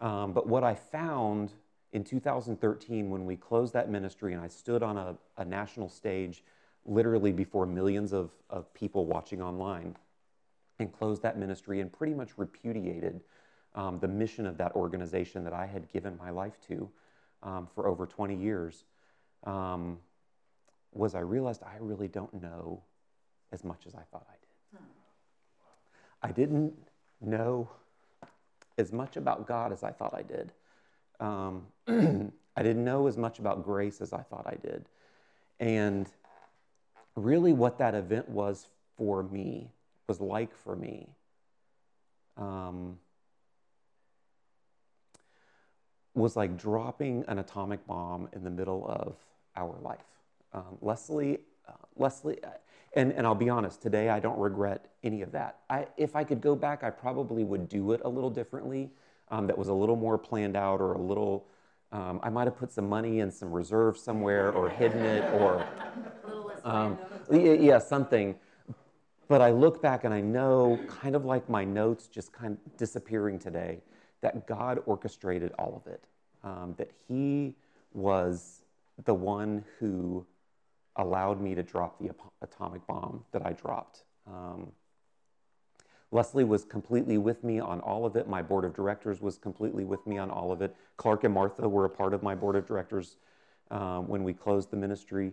Um, 0.00 0.32
but 0.32 0.46
what 0.46 0.64
I 0.64 0.74
found 0.74 1.52
in 1.92 2.02
2013, 2.02 3.10
when 3.10 3.26
we 3.26 3.36
closed 3.36 3.74
that 3.74 3.90
ministry 3.90 4.32
and 4.32 4.40
I 4.40 4.48
stood 4.48 4.82
on 4.82 4.96
a, 4.96 5.16
a 5.36 5.44
national 5.44 5.90
stage, 5.90 6.42
literally 6.86 7.30
before 7.30 7.66
millions 7.66 8.14
of, 8.14 8.30
of 8.48 8.72
people 8.72 9.04
watching 9.04 9.42
online, 9.42 9.96
and 10.78 10.90
closed 10.90 11.20
that 11.24 11.38
ministry 11.38 11.80
and 11.80 11.92
pretty 11.92 12.14
much 12.14 12.38
repudiated 12.38 13.20
um, 13.74 13.98
the 13.98 14.08
mission 14.08 14.46
of 14.46 14.58
that 14.58 14.72
organization 14.72 15.44
that 15.44 15.52
I 15.52 15.66
had 15.66 15.90
given 15.92 16.16
my 16.16 16.30
life 16.30 16.58
to 16.68 16.90
um, 17.42 17.68
for 17.74 17.86
over 17.86 18.06
20 18.06 18.36
years, 18.36 18.84
um, 19.44 19.98
was 20.92 21.14
I 21.14 21.20
realized 21.20 21.62
I 21.62 21.76
really 21.80 22.08
don't 22.08 22.34
know 22.40 22.82
as 23.50 23.64
much 23.64 23.86
as 23.86 23.94
I 23.94 24.02
thought 24.10 24.26
I 24.28 24.34
did. 24.34 24.80
I 26.22 26.30
didn't 26.30 26.74
know 27.20 27.68
as 28.78 28.92
much 28.92 29.16
about 29.16 29.46
God 29.46 29.72
as 29.72 29.82
I 29.82 29.90
thought 29.90 30.14
I 30.14 30.22
did 30.22 30.52
um, 31.22 31.66
I 31.88 32.62
didn't 32.62 32.84
know 32.84 33.06
as 33.06 33.16
much 33.16 33.38
about 33.38 33.64
grace 33.64 34.00
as 34.00 34.12
I 34.12 34.22
thought 34.22 34.46
I 34.46 34.56
did. 34.56 34.84
And 35.60 36.08
really, 37.14 37.52
what 37.52 37.78
that 37.78 37.94
event 37.94 38.28
was 38.28 38.66
for 38.96 39.22
me, 39.22 39.70
was 40.08 40.20
like 40.20 40.54
for 40.54 40.74
me, 40.74 41.08
um, 42.36 42.98
was 46.14 46.36
like 46.36 46.56
dropping 46.56 47.24
an 47.28 47.38
atomic 47.38 47.86
bomb 47.86 48.28
in 48.32 48.44
the 48.44 48.50
middle 48.50 48.86
of 48.86 49.16
our 49.56 49.76
life. 49.80 49.98
Um, 50.52 50.78
Leslie, 50.80 51.38
uh, 51.68 51.72
Leslie, 51.96 52.42
uh, 52.44 52.50
and, 52.94 53.12
and 53.12 53.26
I'll 53.26 53.34
be 53.34 53.48
honest, 53.48 53.80
today 53.80 54.10
I 54.10 54.20
don't 54.20 54.38
regret 54.38 54.86
any 55.02 55.22
of 55.22 55.32
that. 55.32 55.60
I, 55.70 55.86
if 55.96 56.14
I 56.14 56.24
could 56.24 56.40
go 56.40 56.54
back, 56.54 56.84
I 56.84 56.90
probably 56.90 57.44
would 57.44 57.68
do 57.68 57.92
it 57.92 58.02
a 58.04 58.08
little 58.08 58.28
differently. 58.28 58.90
Um, 59.30 59.46
that 59.46 59.56
was 59.56 59.68
a 59.68 59.72
little 59.72 59.96
more 59.96 60.18
planned 60.18 60.56
out 60.56 60.80
or 60.80 60.92
a 60.92 61.00
little, 61.00 61.46
um, 61.90 62.20
I 62.22 62.28
might 62.28 62.46
have 62.46 62.56
put 62.56 62.70
some 62.70 62.86
money 62.86 63.20
in 63.20 63.30
some 63.30 63.50
reserve 63.50 63.96
somewhere 63.96 64.52
or 64.52 64.68
hidden 64.68 65.02
it 65.06 65.24
or, 65.40 65.64
um, 66.64 66.98
yeah, 67.30 67.78
something. 67.78 68.34
But 69.28 69.40
I 69.40 69.50
look 69.50 69.80
back 69.80 70.04
and 70.04 70.12
I 70.12 70.20
know, 70.20 70.78
kind 70.86 71.16
of 71.16 71.24
like 71.24 71.48
my 71.48 71.64
notes 71.64 72.08
just 72.08 72.30
kind 72.30 72.58
of 72.66 72.76
disappearing 72.76 73.38
today, 73.38 73.80
that 74.22 74.46
God 74.46 74.80
orchestrated 74.86 75.52
all 75.58 75.82
of 75.84 75.92
it, 75.92 76.04
um, 76.42 76.74
that 76.78 76.90
He 77.08 77.54
was 77.92 78.62
the 79.04 79.14
one 79.14 79.64
who 79.78 80.24
allowed 80.96 81.40
me 81.40 81.54
to 81.54 81.62
drop 81.62 81.98
the 81.98 82.10
atomic 82.42 82.86
bomb 82.86 83.24
that 83.32 83.44
I 83.46 83.52
dropped. 83.52 84.04
Um, 84.26 84.72
Leslie 86.10 86.44
was 86.44 86.64
completely 86.64 87.16
with 87.16 87.42
me 87.42 87.58
on 87.58 87.80
all 87.80 88.04
of 88.04 88.16
it. 88.16 88.28
My 88.28 88.42
board 88.42 88.66
of 88.66 88.74
directors 88.74 89.22
was 89.22 89.38
completely 89.38 89.84
with 89.84 90.06
me 90.06 90.18
on 90.18 90.30
all 90.30 90.52
of 90.52 90.60
it. 90.60 90.76
Clark 90.98 91.24
and 91.24 91.32
Martha 91.32 91.66
were 91.66 91.86
a 91.86 91.90
part 91.90 92.12
of 92.12 92.22
my 92.22 92.34
board 92.34 92.54
of 92.54 92.66
directors 92.66 93.16
um, 93.70 94.06
when 94.06 94.22
we 94.22 94.34
closed 94.34 94.70
the 94.70 94.76
ministry. 94.76 95.32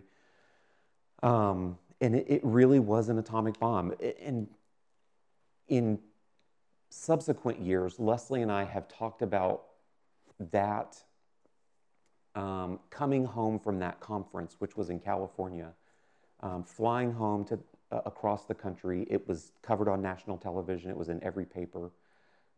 Um, 1.22 1.78
and 2.00 2.14
it, 2.14 2.26
it, 2.28 2.40
really 2.42 2.78
was 2.78 3.10
an 3.10 3.18
atomic 3.18 3.60
bomb. 3.60 3.92
And 4.22 4.48
in 5.68 5.98
subsequent 6.90 7.60
years, 7.60 7.98
Leslie 7.98 8.42
and 8.42 8.52
I 8.52 8.64
have 8.64 8.88
talked 8.88 9.22
about 9.22 9.64
that 10.52 10.96
um, 12.34 12.78
coming 12.90 13.24
home 13.24 13.58
from 13.58 13.78
that 13.80 14.00
conference, 14.00 14.56
which 14.58 14.76
was 14.76 14.90
in 14.90 15.00
California, 15.00 15.72
um, 16.40 16.64
flying 16.64 17.12
home 17.12 17.44
to 17.46 17.58
uh, 17.92 18.00
across 18.06 18.44
the 18.44 18.54
country. 18.54 19.06
It 19.10 19.26
was 19.26 19.52
covered 19.62 19.88
on 19.88 20.00
national 20.00 20.38
television. 20.38 20.90
It 20.90 20.96
was 20.96 21.08
in 21.08 21.22
every 21.22 21.44
paper. 21.44 21.90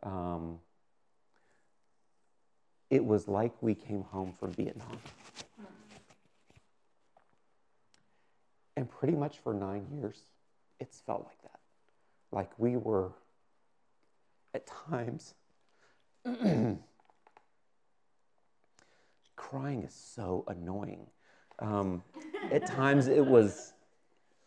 Um, 0.03 0.59
it 2.91 3.05
was 3.05 3.29
like 3.29 3.53
we 3.63 3.75
came 3.75 4.03
home 4.03 4.35
from 4.39 4.53
Vietnam. 4.53 4.99
And 8.77 8.91
pretty 8.91 9.15
much 9.15 9.39
for 9.39 9.55
nine 9.55 9.87
years, 9.95 10.21
it's 10.81 11.01
felt 11.01 11.25
like 11.25 11.41
that. 11.43 11.61
Like 12.31 12.51
we 12.59 12.77
were, 12.77 13.13
at 14.55 14.67
times, 14.67 15.35
crying 19.37 19.83
is 19.83 19.95
so 19.95 20.45
annoying. 20.49 21.07
Um, 21.59 22.03
at 22.51 22.67
times 22.67 23.09
it 23.09 23.25
was, 23.25 23.73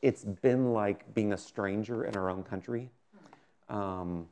it's 0.02 0.24
been 0.24 0.74
like 0.74 1.14
being 1.14 1.34
a 1.34 1.38
stranger 1.38 2.04
in 2.06 2.16
our 2.16 2.30
own 2.30 2.44
country. 2.44 2.92
Um, 3.70 4.28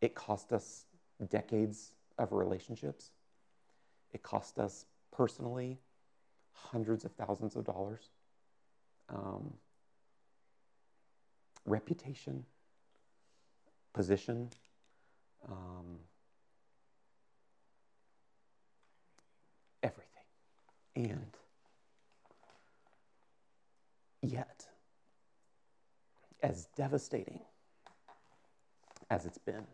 it 0.00 0.14
cost 0.14 0.52
us 0.52 0.84
decades 1.28 1.92
of 2.18 2.32
relationships. 2.32 3.10
It 4.12 4.22
cost 4.22 4.58
us 4.58 4.86
personally 5.10 5.78
hundreds 6.52 7.04
of 7.04 7.12
thousands 7.12 7.56
of 7.56 7.64
dollars. 7.64 8.10
Um, 9.08 9.54
reputation, 11.64 12.44
position, 13.96 14.50
um, 15.48 15.98
everything. 19.82 20.22
And 20.94 21.32
yet, 24.20 24.66
as 26.42 26.66
devastating 26.76 27.40
as 29.08 29.24
it's 29.24 29.38
been, 29.38 29.66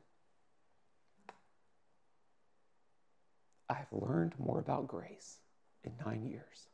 I've 3.68 3.92
learned 3.92 4.34
more 4.38 4.60
about 4.60 4.86
grace 4.86 5.38
in 5.82 5.92
nine 6.06 6.24
years 6.24 6.68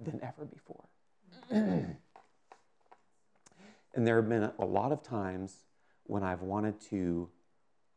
than 0.00 0.18
ever 0.22 0.46
before. 0.46 0.84
and 1.50 1.96
there 3.94 4.16
have 4.16 4.30
been 4.30 4.50
a 4.58 4.64
lot 4.64 4.92
of 4.92 5.02
times 5.02 5.64
when 6.04 6.22
I've 6.22 6.42
wanted 6.42 6.80
to 6.90 7.28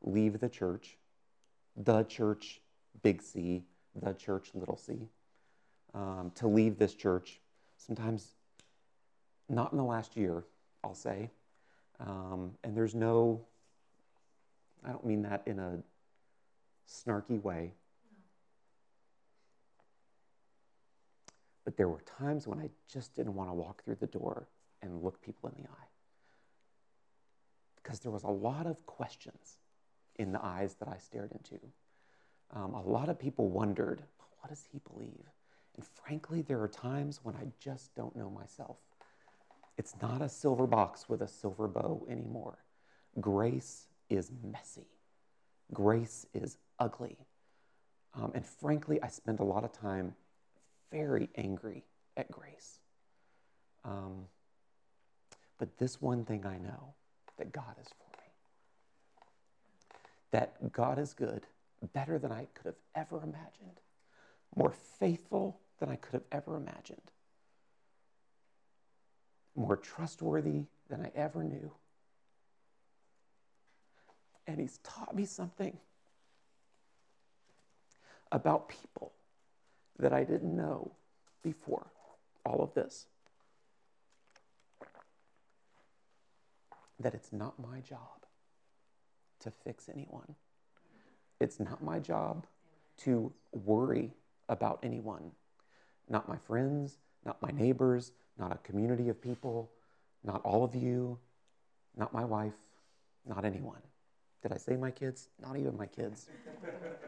leave 0.01 0.39
the 0.39 0.49
church, 0.49 0.97
the 1.75 2.03
church, 2.03 2.61
big 3.03 3.21
C, 3.21 3.63
the 3.95 4.13
church, 4.13 4.51
little 4.53 4.77
c, 4.77 5.09
um, 5.93 6.31
to 6.35 6.47
leave 6.47 6.77
this 6.77 6.93
church. 6.93 7.39
Sometimes 7.77 8.35
not 9.49 9.71
in 9.71 9.77
the 9.77 9.83
last 9.83 10.17
year, 10.17 10.43
I'll 10.83 10.95
say. 10.95 11.29
Um, 11.99 12.51
and 12.63 12.75
there's 12.75 12.95
no, 12.95 13.41
I 14.85 14.89
don't 14.89 15.05
mean 15.05 15.23
that 15.23 15.43
in 15.45 15.59
a 15.59 15.79
snarky 16.89 17.41
way. 17.41 17.73
But 21.65 21.75
there 21.75 21.89
were 21.89 22.01
times 22.17 22.47
when 22.47 22.59
I 22.59 22.69
just 22.91 23.15
didn't 23.15 23.35
want 23.35 23.49
to 23.49 23.53
walk 23.53 23.83
through 23.83 23.97
the 23.99 24.07
door 24.07 24.47
and 24.81 25.03
look 25.03 25.21
people 25.21 25.49
in 25.49 25.63
the 25.63 25.69
eye. 25.69 25.96
Because 27.87 28.01
there 28.01 28.11
was 28.11 28.23
a 28.23 28.27
lot 28.27 28.67
of 28.67 28.85
questions 28.85 29.59
in 30.17 30.33
the 30.33 30.43
eyes 30.43 30.75
that 30.81 30.89
I 30.89 30.97
stared 30.97 31.31
into 31.31 31.57
um, 32.53 32.73
a 32.73 32.81
lot 32.81 33.07
of 33.07 33.17
people 33.17 33.47
wondered, 33.47 34.03
what 34.39 34.49
does 34.49 34.67
he 34.69 34.81
believe? 34.91 35.25
And 35.75 35.85
frankly, 35.85 36.41
there 36.41 36.61
are 36.61 36.67
times 36.67 37.21
when 37.23 37.33
I 37.35 37.47
just 37.61 37.95
don't 37.95 38.13
know 38.13 38.29
myself. 38.29 38.75
It's 39.77 39.95
not 40.01 40.21
a 40.21 40.27
silver 40.27 40.67
box 40.67 41.07
with 41.07 41.21
a 41.21 41.29
silver 41.29 41.69
bow 41.69 42.05
anymore. 42.09 42.57
Grace 43.21 43.87
is 44.09 44.31
messy, 44.43 44.89
grace 45.73 46.25
is 46.33 46.57
ugly. 46.79 47.17
Um, 48.13 48.33
and 48.35 48.45
frankly, 48.45 49.01
I 49.01 49.07
spend 49.07 49.39
a 49.39 49.45
lot 49.45 49.63
of 49.63 49.71
time 49.71 50.13
very 50.91 51.29
angry 51.35 51.85
at 52.17 52.29
grace. 52.31 52.79
Um, 53.85 54.25
but 55.57 55.77
this 55.77 56.01
one 56.01 56.25
thing 56.25 56.45
I 56.45 56.57
know 56.57 56.95
that 57.37 57.51
God 57.51 57.75
is 57.79 57.87
for 57.87 58.17
me, 58.17 58.29
that 60.31 60.71
God 60.71 60.99
is 60.99 61.13
good 61.13 61.45
better 61.93 62.17
than 62.17 62.31
I 62.31 62.47
could 62.53 62.65
have 62.65 62.79
ever 62.95 63.17
imagined, 63.17 63.79
more 64.55 64.71
faithful 64.99 65.59
than 65.79 65.89
I 65.89 65.95
could 65.95 66.13
have 66.13 66.23
ever 66.31 66.57
imagined, 66.57 67.11
more 69.55 69.77
trustworthy 69.77 70.65
than 70.89 71.01
I 71.01 71.11
ever 71.15 71.43
knew. 71.43 71.71
And 74.47 74.59
he's 74.59 74.79
taught 74.79 75.15
me 75.15 75.25
something 75.25 75.77
about 78.31 78.69
people 78.69 79.11
that 79.99 80.13
I 80.13 80.23
didn't 80.23 80.55
know 80.55 80.91
before 81.43 81.87
all 82.45 82.61
of 82.61 82.73
this. 82.73 83.07
That 86.99 87.13
it's 87.13 87.31
not 87.31 87.59
my 87.59 87.79
job 87.81 88.25
to 89.41 89.51
fix 89.51 89.89
anyone. 89.89 90.35
It's 91.39 91.59
not 91.59 91.83
my 91.83 91.99
job 91.99 92.47
to 92.99 93.31
worry 93.51 94.13
about 94.49 94.79
anyone. 94.81 95.31
Not 96.09 96.27
my 96.27 96.37
friends, 96.37 96.97
not 97.25 97.41
my 97.41 97.51
neighbors, 97.51 98.11
not 98.39 98.51
a 98.51 98.57
community 98.57 99.09
of 99.09 99.21
people, 99.21 99.69
not 100.23 100.41
all 100.43 100.63
of 100.63 100.73
you, 100.73 101.17
not 101.95 102.13
my 102.13 102.23
wife, 102.23 102.57
not 103.27 103.45
anyone. 103.45 103.81
Did 104.41 104.53
I 104.53 104.57
say 104.57 104.75
my 104.75 104.91
kids? 104.91 105.29
Not 105.41 105.57
even 105.57 105.77
my 105.77 105.87
kids. 105.87 106.27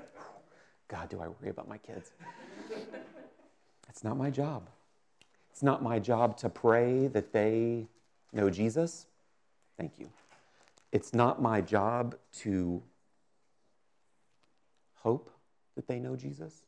God, 0.87 1.09
do 1.09 1.21
I 1.21 1.27
worry 1.27 1.49
about 1.49 1.67
my 1.67 1.77
kids? 1.77 2.11
It's 3.87 4.03
not 4.03 4.17
my 4.17 4.29
job. 4.29 4.67
It's 5.51 5.63
not 5.63 5.83
my 5.83 5.99
job 5.99 6.37
to 6.37 6.49
pray 6.49 7.07
that 7.07 7.31
they 7.31 7.87
know 8.33 8.49
Jesus. 8.49 9.05
Thank 9.79 9.97
you. 9.97 10.09
It's 10.91 11.13
not 11.13 11.41
my 11.41 11.61
job 11.61 12.17
to 12.39 12.83
hope 14.95 15.31
that 15.75 15.87
they 15.87 15.99
know 15.99 16.17
Jesus. 16.17 16.65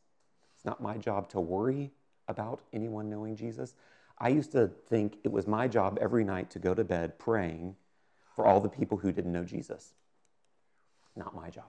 It's 0.56 0.64
not 0.64 0.80
my 0.80 0.96
job 0.96 1.28
to 1.30 1.40
worry 1.40 1.90
about 2.26 2.60
anyone 2.72 3.10
knowing 3.10 3.36
Jesus. 3.36 3.74
I 4.16 4.28
used 4.28 4.52
to 4.52 4.68
think 4.88 5.18
it 5.24 5.30
was 5.30 5.46
my 5.46 5.68
job 5.68 5.98
every 6.00 6.24
night 6.24 6.50
to 6.52 6.58
go 6.58 6.72
to 6.72 6.84
bed 6.84 7.18
praying 7.18 7.76
for 8.34 8.46
all 8.46 8.60
the 8.60 8.70
people 8.70 8.96
who 8.96 9.12
didn't 9.12 9.32
know 9.32 9.44
Jesus. 9.44 9.92
Not 11.14 11.34
my 11.34 11.50
job. 11.50 11.64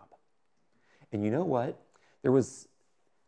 And 1.12 1.26
you 1.26 1.30
know 1.30 1.44
what? 1.44 1.78
There 2.22 2.32
was 2.32 2.70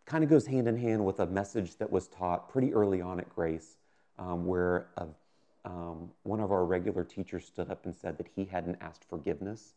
kind 0.05 0.23
of 0.23 0.29
goes 0.29 0.45
hand 0.45 0.69
in 0.69 0.77
hand 0.77 1.03
with 1.03 1.19
a 1.19 1.25
message 1.25 1.75
that 1.79 1.91
was 1.91 2.07
taught 2.07 2.47
pretty 2.47 2.73
early 2.73 3.01
on 3.01 3.19
at 3.19 3.27
Grace, 3.35 3.75
um, 4.17 4.45
where 4.45 4.87
a, 4.95 5.07
um, 5.65 6.11
one 6.23 6.39
of 6.39 6.51
our 6.51 6.63
regular 6.63 7.03
teachers 7.03 7.45
stood 7.45 7.69
up 7.71 7.85
and 7.85 7.95
said 7.95 8.17
that 8.19 8.27
he 8.35 8.45
hadn't 8.45 8.77
asked 8.81 9.03
forgiveness 9.09 9.73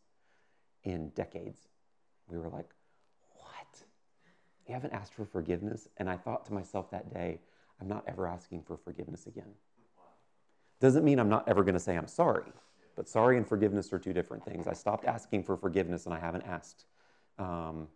in 0.85 1.09
decades. 1.11 1.66
We 2.29 2.38
were 2.38 2.51
like, 2.51 2.68
What? 3.35 3.83
You 4.66 4.74
haven't 4.74 4.92
asked 4.92 5.14
for 5.14 5.24
forgiveness? 5.24 5.88
And 5.96 6.09
I 6.09 6.16
thought 6.16 6.44
to 6.46 6.53
myself 6.53 6.90
that 6.90 7.12
day, 7.12 7.40
I'm 7.81 7.88
not 7.88 8.05
ever 8.07 8.27
asking 8.27 8.62
for 8.62 8.77
forgiveness 8.77 9.27
again. 9.27 9.55
Doesn't 10.81 11.05
mean 11.05 11.18
I'm 11.18 11.31
not 11.31 11.48
ever 11.48 11.64
going 11.64 11.74
to 11.74 11.81
say 11.81 11.96
I'm 11.96 12.07
sorry, 12.07 12.53
but 12.94 13.09
sorry 13.09 13.37
and 13.37 13.48
forgiveness 13.48 13.92
are 13.92 13.98
two 13.98 14.12
different 14.12 14.44
things. 14.44 14.66
I 14.66 14.74
stopped 14.74 15.07
asking 15.07 15.44
for 15.44 15.57
forgiveness 15.57 16.05
and 16.05 16.14
I 16.14 16.20
haven't 16.20 16.42
asked. 16.42 16.85
Um, 17.38 17.88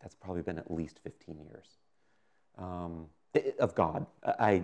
that's 0.00 0.14
probably 0.14 0.42
been 0.42 0.58
at 0.58 0.70
least 0.70 1.00
15 1.02 1.40
years 1.40 1.66
um, 2.58 3.06
of 3.58 3.74
God. 3.74 4.06
I, 4.22 4.62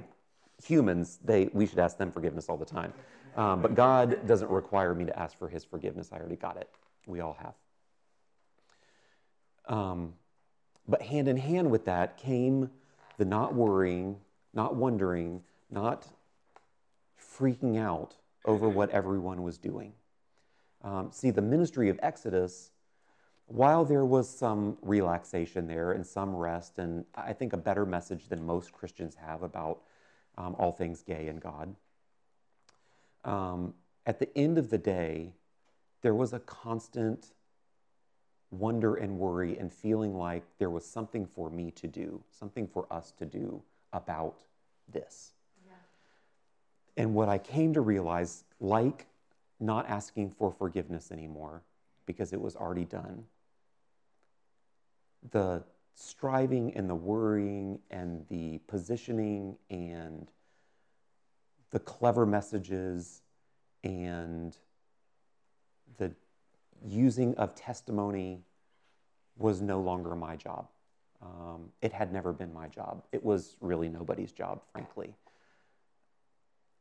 humans, 0.65 1.19
they, 1.25 1.51
we 1.53 1.67
should 1.67 1.79
ask 1.79 1.99
them 1.99 2.13
forgiveness 2.13 2.49
all 2.49 2.57
the 2.57 2.65
time. 2.65 2.93
Um, 3.37 3.63
but 3.63 3.75
God 3.75 4.27
doesn't 4.27 4.51
require 4.51 4.95
me 4.95 5.05
to 5.05 5.19
ask 5.19 5.39
for 5.39 5.49
his 5.49 5.65
forgiveness. 5.65 6.11
I 6.13 6.19
already 6.19 6.37
got 6.37 6.57
it. 6.57 6.69
We 7.07 7.21
all 7.21 7.37
have. 7.41 7.55
Um, 9.67 10.15
but 10.89 11.03
hand 11.03 11.29
in 11.29 11.37
hand 11.37 11.71
with 11.71 11.85
that 11.85 12.17
came 12.17 12.71
the 13.19 13.25
not 13.25 13.55
worrying, 13.55 14.17
not 14.53 14.75
wondering, 14.75 15.43
not 15.71 16.09
freaking 17.39 17.79
out 17.79 18.15
over 18.45 18.69
what 18.69 18.91
everyone 18.91 19.43
was 19.43 19.59
doing. 19.59 19.93
Um, 20.83 21.11
see, 21.13 21.31
the 21.31 21.43
ministry 21.43 21.91
of 21.91 22.01
Exodus, 22.03 22.71
while 23.47 23.85
there 23.85 24.05
was 24.05 24.29
some 24.29 24.79
relaxation 24.81 25.67
there 25.67 25.93
and 25.93 26.07
some 26.07 26.35
rest, 26.35 26.79
and 26.79 27.05
I 27.15 27.33
think 27.33 27.53
a 27.53 27.59
better 27.59 27.85
message 27.85 28.29
than 28.29 28.45
most 28.45 28.73
Christians 28.73 29.17
have 29.17 29.43
about 29.43 29.83
um, 30.41 30.57
all 30.59 30.73
things 30.73 31.03
gay 31.03 31.29
and 31.29 31.41
God, 31.41 31.75
um, 33.25 33.75
at 34.07 34.19
the 34.19 34.37
end 34.37 34.57
of 34.57 34.71
the 34.71 34.79
day, 34.79 35.33
there 36.03 36.15
was 36.15 36.33
a 36.33 36.41
constant 36.41 37.33
wonder 38.51 38.95
and 38.95 39.19
worry 39.19 39.59
and 39.59 39.71
feeling 39.71 40.15
like 40.15 40.43
there 40.59 40.71
was 40.71 40.85
something 40.85 41.27
for 41.27 41.51
me 41.51 41.71
to 41.73 41.87
do, 41.87 42.23
something 42.31 42.67
for 42.67 42.87
us 42.91 43.13
to 43.19 43.27
do 43.27 43.63
about 43.93 44.41
this. 44.91 45.33
Yeah. 45.67 45.73
And 46.97 47.15
what 47.15 47.29
I 47.29 47.37
came 47.37 47.75
to 47.75 47.83
realize, 47.83 48.45
like 48.61 49.07
not 49.61 49.89
asking 49.89 50.31
for 50.31 50.51
forgiveness 50.51 51.13
anymore 51.13 51.63
because 52.07 52.33
it 52.33 52.41
was 52.41 52.57
already 52.57 52.87
done, 52.87 53.25
the 55.31 55.63
striving 55.95 56.75
and 56.75 56.89
the 56.89 56.95
worrying 56.95 57.81
and 57.91 58.25
the 58.29 58.59
positioning 58.67 59.57
and 59.69 60.31
the 61.71 61.79
clever 61.79 62.27
messages 62.27 63.23
and 63.85 64.57
the 65.99 66.13
using 66.85 67.35
of 67.37 67.55
testimony 67.55 68.43
was 69.37 69.61
no 69.61 69.81
longer 69.81 70.15
my 70.15 70.37
job. 70.37 70.69
Um, 71.23 71.71
it 71.83 71.93
had 71.93 72.13
never 72.13 72.33
been 72.33 72.53
my 72.53 72.69
job. 72.69 73.05
It 73.13 73.23
was 73.23 73.57
really 73.61 73.89
nobody's 73.89 74.33
job, 74.33 74.63
frankly. 74.73 75.15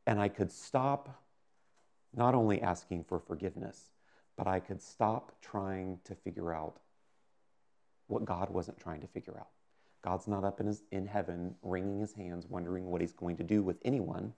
And 0.06 0.20
I 0.20 0.28
could 0.28 0.50
stop 0.50 1.22
not 2.14 2.34
only 2.34 2.60
asking 2.60 3.04
for 3.04 3.18
forgiveness, 3.18 3.92
but 4.36 4.46
I 4.46 4.60
could 4.60 4.80
stop 4.80 5.32
trying 5.40 6.00
to 6.04 6.14
figure 6.14 6.52
out 6.52 6.78
what 8.10 8.24
God 8.24 8.50
wasn't 8.50 8.78
trying 8.78 9.00
to 9.00 9.06
figure 9.06 9.36
out. 9.38 9.48
God's 10.02 10.26
not 10.26 10.44
up 10.44 10.60
in, 10.60 10.66
his, 10.66 10.82
in 10.90 11.06
heaven 11.06 11.54
wringing 11.62 12.00
his 12.00 12.12
hands, 12.12 12.46
wondering 12.48 12.86
what 12.86 13.00
he's 13.00 13.12
going 13.12 13.36
to 13.36 13.42
do 13.44 13.62
with 13.62 13.76
anyone. 13.84 14.32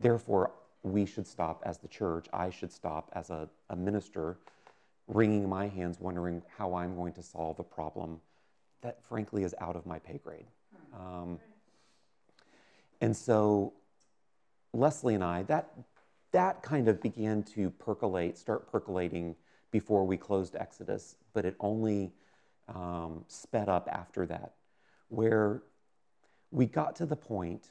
Therefore, 0.00 0.52
we 0.82 1.06
should 1.06 1.26
stop 1.26 1.62
as 1.64 1.78
the 1.78 1.88
church. 1.88 2.26
I 2.32 2.50
should 2.50 2.72
stop 2.72 3.10
as 3.14 3.30
a, 3.30 3.48
a 3.70 3.76
minister 3.76 4.38
wringing 5.06 5.48
my 5.48 5.68
hands, 5.68 5.98
wondering 6.00 6.42
how 6.56 6.74
I'm 6.74 6.94
going 6.96 7.12
to 7.14 7.22
solve 7.22 7.58
a 7.58 7.64
problem 7.64 8.20
that, 8.82 9.02
frankly, 9.08 9.42
is 9.42 9.54
out 9.60 9.76
of 9.76 9.86
my 9.86 9.98
pay 9.98 10.18
grade. 10.18 10.46
Um, 10.94 11.38
and 13.00 13.16
so, 13.16 13.72
Leslie 14.72 15.14
and 15.14 15.24
I, 15.24 15.44
that, 15.44 15.70
that 16.32 16.62
kind 16.62 16.88
of 16.88 17.00
began 17.00 17.42
to 17.54 17.70
percolate, 17.70 18.36
start 18.36 18.70
percolating 18.70 19.34
before 19.70 20.04
we 20.04 20.16
closed 20.16 20.56
Exodus, 20.56 21.16
but 21.32 21.44
it 21.44 21.56
only 21.60 22.12
um, 22.74 23.24
sped 23.28 23.68
up 23.68 23.88
after 23.90 24.26
that, 24.26 24.54
where 25.08 25.62
we 26.50 26.66
got 26.66 26.96
to 26.96 27.06
the 27.06 27.16
point 27.16 27.66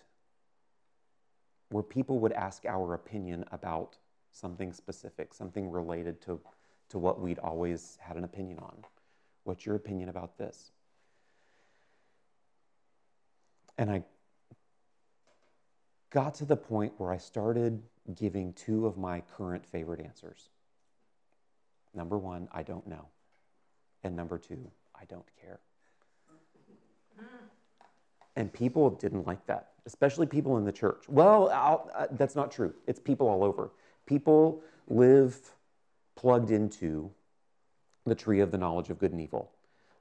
where 1.69 1.83
people 1.83 2.19
would 2.19 2.31
ask 2.31 2.65
our 2.65 2.93
opinion 2.93 3.43
about 3.51 3.97
something 4.31 4.71
specific, 4.71 5.33
something 5.33 5.69
related 5.69 6.21
to 6.21 6.39
to 6.89 6.97
what 6.97 7.19
we'd 7.19 7.39
always 7.39 7.97
had 8.01 8.15
an 8.15 8.23
opinion 8.23 8.60
on. 8.60 8.77
What's 9.43 9.65
your 9.65 9.75
opinion 9.75 10.10
about 10.10 10.38
this? 10.38 10.71
And 13.77 13.91
I 13.91 14.03
got 16.10 16.36
to 16.36 16.45
the 16.45 16.55
point 16.55 16.93
where 16.97 17.12
I 17.12 17.17
started 17.17 17.81
giving 18.15 18.53
two 18.53 18.88
of 18.88 18.97
my 18.97 19.21
current 19.36 19.65
favorite 19.65 19.99
answers. 19.99 20.49
Number 21.93 22.17
one, 22.17 22.47
I 22.51 22.63
don't 22.63 22.88
know. 22.88 23.07
And 24.03 24.15
number 24.15 24.38
two, 24.38 24.71
I 24.99 25.05
don't 25.05 25.25
care. 25.41 25.60
And 28.36 28.53
people 28.53 28.91
didn't 28.91 29.25
like 29.25 29.43
that, 29.47 29.69
especially 29.88 30.27
people 30.27 30.57
in 30.57 30.65
the 30.65 30.71
church. 30.71 31.05
Well, 31.07 31.49
uh, 31.49 32.05
that's 32.12 32.36
not 32.36 32.51
true. 32.51 32.73
It's 32.86 32.99
people 32.99 33.27
all 33.27 33.43
over. 33.43 33.71
People 34.05 34.62
live 34.88 35.39
plugged 36.15 36.51
into 36.51 37.10
the 38.05 38.13
tree 38.15 38.39
of 38.39 38.51
the 38.51 38.57
knowledge 38.57 38.89
of 38.89 38.99
good 38.99 39.12
and 39.12 39.19
evil. 39.21 39.51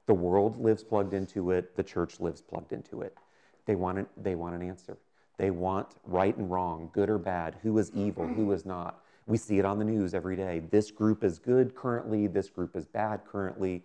The 0.05 0.13
world 0.13 0.57
lives 0.57 0.83
plugged 0.83 1.13
into 1.13 1.51
it, 1.51 1.75
the 1.75 1.83
church 1.83 2.19
lives 2.19 2.41
plugged 2.41 2.73
into 2.73 3.01
it. 3.01 3.17
They 3.65 3.75
want, 3.75 3.97
an, 3.97 4.07
they 4.15 4.35
want 4.35 4.55
an 4.55 4.61
answer. 4.61 4.97
They 5.37 5.51
want 5.51 5.87
right 6.05 6.35
and 6.35 6.49
wrong, 6.49 6.89
good 6.93 7.09
or 7.09 7.17
bad, 7.17 7.57
who 7.61 7.77
is 7.77 7.91
evil, 7.93 8.25
who 8.25 8.51
is 8.51 8.65
not. 8.65 9.01
We 9.27 9.37
see 9.37 9.59
it 9.59 9.65
on 9.65 9.77
the 9.77 9.85
news 9.85 10.13
every 10.13 10.35
day. 10.35 10.61
This 10.71 10.89
group 10.89 11.23
is 11.23 11.37
good 11.37 11.75
currently, 11.75 12.27
this 12.27 12.49
group 12.49 12.75
is 12.75 12.85
bad 12.85 13.21
currently. 13.29 13.83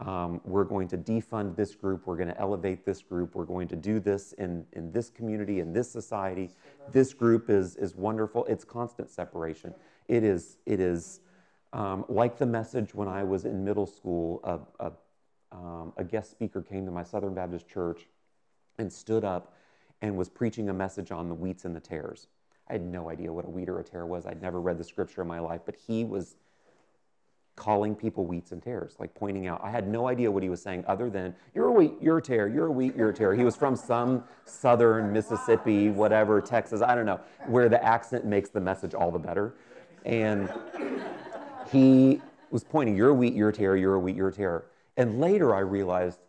Um, 0.00 0.40
we're 0.44 0.64
going 0.64 0.86
to 0.88 0.96
defund 0.96 1.56
this 1.56 1.74
group, 1.74 2.06
we're 2.06 2.16
going 2.16 2.28
to 2.28 2.40
elevate 2.40 2.84
this 2.84 3.02
group, 3.02 3.34
we're 3.34 3.44
going 3.44 3.66
to 3.68 3.76
do 3.76 3.98
this 3.98 4.32
in, 4.34 4.64
in 4.72 4.92
this 4.92 5.10
community, 5.10 5.58
in 5.58 5.72
this 5.72 5.90
society. 5.90 6.50
This 6.92 7.12
group 7.12 7.50
is, 7.50 7.74
is 7.76 7.96
wonderful. 7.96 8.44
It's 8.44 8.64
constant 8.64 9.10
separation. 9.10 9.74
It 10.06 10.22
is, 10.22 10.58
it 10.66 10.78
is 10.78 11.20
um, 11.72 12.04
like 12.08 12.38
the 12.38 12.46
message 12.46 12.94
when 12.94 13.08
I 13.08 13.24
was 13.24 13.44
in 13.44 13.64
middle 13.64 13.86
school, 13.86 14.40
a, 14.44 14.86
a, 14.86 14.92
um, 15.50 15.92
a 15.96 16.04
guest 16.04 16.30
speaker 16.30 16.62
came 16.62 16.86
to 16.86 16.92
my 16.92 17.02
Southern 17.02 17.34
Baptist 17.34 17.68
church 17.68 18.06
and 18.78 18.92
stood 18.92 19.24
up 19.24 19.54
and 20.00 20.16
was 20.16 20.28
preaching 20.28 20.68
a 20.68 20.72
message 20.72 21.10
on 21.10 21.28
the 21.28 21.34
wheats 21.34 21.64
and 21.64 21.74
the 21.74 21.80
tares. 21.80 22.28
I 22.68 22.74
had 22.74 22.82
no 22.82 23.10
idea 23.10 23.32
what 23.32 23.46
a 23.46 23.50
wheat 23.50 23.68
or 23.68 23.80
a 23.80 23.84
tare 23.84 24.06
was. 24.06 24.26
I'd 24.26 24.42
never 24.42 24.60
read 24.60 24.78
the 24.78 24.84
scripture 24.84 25.22
in 25.22 25.28
my 25.28 25.40
life, 25.40 25.62
but 25.64 25.74
he 25.74 26.04
was 26.04 26.36
calling 27.58 27.96
people 27.96 28.24
wheats 28.24 28.52
and 28.52 28.62
tares, 28.62 28.94
like 28.98 29.12
pointing 29.14 29.48
out. 29.48 29.60
I 29.62 29.70
had 29.70 29.88
no 29.88 30.06
idea 30.06 30.30
what 30.30 30.44
he 30.44 30.48
was 30.48 30.62
saying 30.62 30.84
other 30.86 31.10
than, 31.10 31.34
you're 31.54 31.66
a 31.66 31.72
wheat, 31.72 31.94
you're 32.00 32.18
a 32.18 32.22
tare, 32.22 32.48
you're 32.48 32.66
a 32.66 32.70
wheat, 32.70 32.94
you're 32.96 33.10
a 33.10 33.14
tare. 33.14 33.34
He 33.34 33.42
was 33.42 33.56
from 33.56 33.74
some 33.74 34.22
southern 34.44 35.12
Mississippi, 35.12 35.90
whatever, 35.90 36.40
Texas, 36.40 36.80
I 36.80 36.94
don't 36.94 37.04
know, 37.04 37.20
where 37.48 37.68
the 37.68 37.82
accent 37.84 38.24
makes 38.24 38.48
the 38.48 38.60
message 38.60 38.94
all 38.94 39.10
the 39.10 39.18
better. 39.18 39.54
And 40.06 40.50
he 41.70 42.22
was 42.50 42.62
pointing, 42.62 42.96
you're 42.96 43.10
a 43.10 43.14
wheat, 43.14 43.34
you're 43.34 43.48
a 43.48 43.52
tare, 43.52 43.76
you're 43.76 43.94
a 43.94 44.00
wheat, 44.00 44.14
you're 44.14 44.28
a 44.28 44.32
tare. 44.32 44.66
And 44.96 45.20
later 45.20 45.54
I 45.54 45.60
realized, 45.60 46.20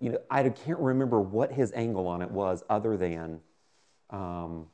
you 0.00 0.10
know, 0.10 0.18
I 0.28 0.48
can't 0.48 0.80
remember 0.80 1.20
what 1.20 1.52
his 1.52 1.72
angle 1.72 2.08
on 2.08 2.20
it 2.20 2.30
was 2.30 2.64
other 2.68 2.96
than 2.96 3.40
um, 4.10 4.66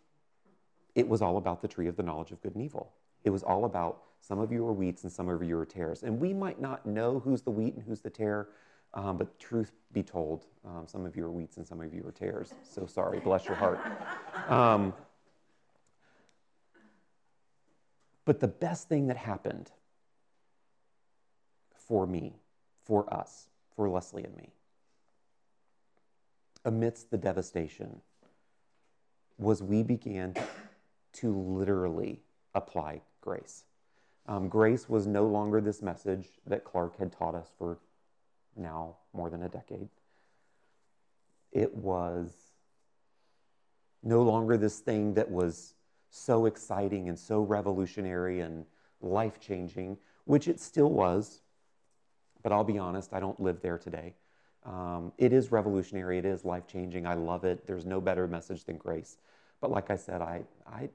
it 0.95 1.07
was 1.07 1.21
all 1.21 1.37
about 1.37 1.61
the 1.61 1.69
tree 1.69 1.89
of 1.89 1.97
the 1.97 2.03
knowledge 2.03 2.31
of 2.31 2.41
good 2.41 2.55
and 2.55 2.65
evil. 2.65 2.93
It 3.23 3.31
was 3.31 3.43
all 3.43 3.67
about 3.67 4.01
some 4.21 4.39
of 4.39 4.53
you 4.53 4.67
are 4.67 4.73
wheats 4.73 5.03
and 5.03 5.13
some 5.13 5.29
of 5.29 5.43
you 5.43 5.59
are 5.59 5.67
tares. 5.67 6.03
And 6.03 6.21
we 6.21 6.33
might 6.33 6.61
not 6.61 6.87
know 6.87 7.21
who's 7.21 7.43
the 7.43 7.51
wheat 7.51 7.75
and 7.75 7.83
who's 7.83 8.01
the 8.01 8.11
tare, 8.11 8.49
um, 8.95 9.17
but 9.17 9.39
truth 9.39 9.73
be 9.93 10.03
told, 10.03 10.47
um, 10.65 10.85
some 10.87 11.07
of 11.07 11.17
you 11.17 11.25
are 11.25 11.31
wheats 11.31 11.57
and 11.57 11.67
some 11.67 11.81
of 11.81 11.95
you 11.95 12.05
are 12.07 12.13
tares. 12.13 12.55
So 12.63 12.87
sorry, 12.87 13.21
bless 13.21 13.47
your 13.47 13.57
heart. 13.57 13.81
Um, 14.49 14.95
but 18.25 18.41
the 18.41 18.49
best 18.49 18.89
thing 18.89 19.09
that 19.09 19.17
happened 19.17 19.71
for 21.87 22.07
me, 22.07 22.37
for 22.85 23.13
us, 23.13 23.49
for 23.75 23.89
Leslie 23.89 24.25
and 24.25 24.37
me. 24.37 24.51
Amidst 26.65 27.11
the 27.11 27.19
devastation, 27.19 28.01
was 29.39 29.63
we 29.63 29.83
began 29.83 30.35
to 31.15 31.35
literally 31.37 32.21
apply 32.55 33.03
grace. 33.21 33.65
Um, 34.31 34.49
grace 34.49 34.89
was 34.89 35.09
no 35.09 35.27
longer 35.27 35.61
this 35.61 35.83
message 35.83 36.29
that 36.47 36.63
Clark 36.63 36.97
had 37.01 37.11
taught 37.11 37.35
us 37.35 37.49
for 37.59 37.79
now 38.57 38.95
more 39.13 39.29
than 39.29 39.43
a 39.43 39.49
decade. 39.49 39.89
It 41.51 41.75
was 41.75 42.33
no 44.05 44.23
longer 44.23 44.57
this 44.57 44.79
thing 44.79 45.15
that 45.15 45.29
was 45.29 45.75
so 46.11 46.47
exciting 46.47 47.09
and 47.09 47.19
so 47.19 47.43
revolutionary 47.43 48.39
and 48.39 48.67
life 49.01 49.41
changing, 49.41 49.99
which 50.27 50.47
it 50.47 50.61
still 50.61 50.91
was. 50.91 51.41
But 52.45 52.53
I'll 52.53 52.63
be 52.63 52.79
honest, 52.79 53.13
I 53.13 53.19
don't 53.19 53.41
live 53.41 53.61
there 53.63 53.79
today. 53.79 54.15
Um, 54.65 55.13
it 55.19 55.33
is 55.33 55.51
revolutionary. 55.51 56.19
It 56.19 56.25
is 56.25 56.45
life 56.45 56.69
changing. 56.69 57.05
I 57.05 57.15
love 57.15 57.43
it. 57.43 57.67
There's 57.67 57.85
no 57.85 58.01
better 58.01 58.29
message 58.29 58.63
than 58.63 58.77
grace. 58.77 59.17
But 59.61 59.73
like 59.73 59.91
I 59.91 59.97
said, 59.97 60.23
I, 60.23 60.45
I, 60.65 60.89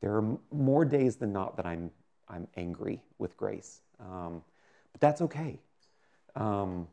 there 0.00 0.14
are 0.14 0.38
more 0.52 0.84
days 0.84 1.16
than 1.16 1.32
not 1.32 1.56
that 1.56 1.66
I'm, 1.66 1.90
I'm 2.30 2.46
angry 2.56 3.02
with 3.18 3.36
grace. 3.36 3.80
Um, 3.98 4.42
but 4.92 5.00
that's 5.00 5.20
okay. 5.22 5.58
Um, 6.36 6.86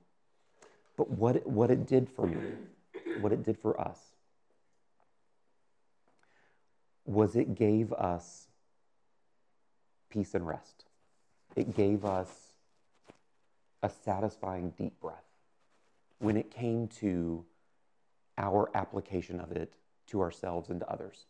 but 0.97 1.09
what 1.11 1.37
it, 1.37 1.47
what 1.47 1.69
it 1.69 1.85
did 1.85 2.09
for 2.09 2.25
me, 2.25 2.41
what 3.21 3.31
it 3.31 3.43
did 3.43 3.57
for 3.57 3.79
us, 3.79 3.99
was 7.05 7.35
it 7.35 7.55
gave 7.55 7.93
us 7.93 8.47
peace 10.09 10.33
and 10.33 10.45
rest. 10.45 10.85
It 11.55 11.75
gave 11.75 12.03
us 12.03 12.29
a 13.83 13.89
satisfying 13.89 14.73
deep 14.77 14.99
breath 14.99 15.23
when 16.19 16.35
it 16.35 16.51
came 16.51 16.87
to 16.87 17.45
our 18.37 18.69
application 18.75 19.39
of 19.39 19.51
it 19.51 19.73
to 20.07 20.21
ourselves 20.21 20.69
and 20.69 20.79
to 20.79 20.89
others. 20.89 21.25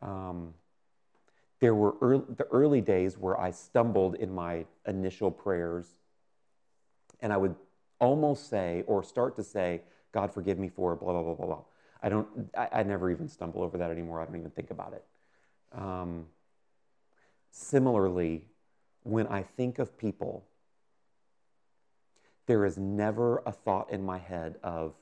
Um, 0.00 0.54
there 1.62 1.76
were 1.76 1.94
early, 2.00 2.24
the 2.36 2.46
early 2.46 2.80
days 2.80 3.16
where 3.16 3.40
I 3.40 3.52
stumbled 3.52 4.16
in 4.16 4.34
my 4.34 4.66
initial 4.84 5.30
prayers, 5.30 5.86
and 7.20 7.32
I 7.32 7.36
would 7.36 7.54
almost 8.00 8.50
say 8.50 8.82
or 8.88 9.04
start 9.04 9.36
to 9.36 9.44
say, 9.44 9.82
God, 10.10 10.34
forgive 10.34 10.58
me 10.58 10.68
for 10.68 10.96
blah, 10.96 11.12
blah, 11.12 11.22
blah, 11.22 11.34
blah, 11.34 11.46
blah. 11.46 11.62
I 12.02 12.08
don't, 12.08 12.50
I, 12.58 12.68
I 12.72 12.82
never 12.82 13.12
even 13.12 13.28
stumble 13.28 13.62
over 13.62 13.78
that 13.78 13.92
anymore. 13.92 14.20
I 14.20 14.24
don't 14.24 14.34
even 14.34 14.50
think 14.50 14.72
about 14.72 14.92
it. 14.92 15.04
Um, 15.70 16.26
similarly, 17.52 18.44
when 19.04 19.28
I 19.28 19.42
think 19.42 19.78
of 19.78 19.96
people, 19.96 20.44
there 22.46 22.64
is 22.64 22.76
never 22.76 23.40
a 23.46 23.52
thought 23.52 23.88
in 23.92 24.04
my 24.04 24.18
head 24.18 24.56
of 24.64 24.94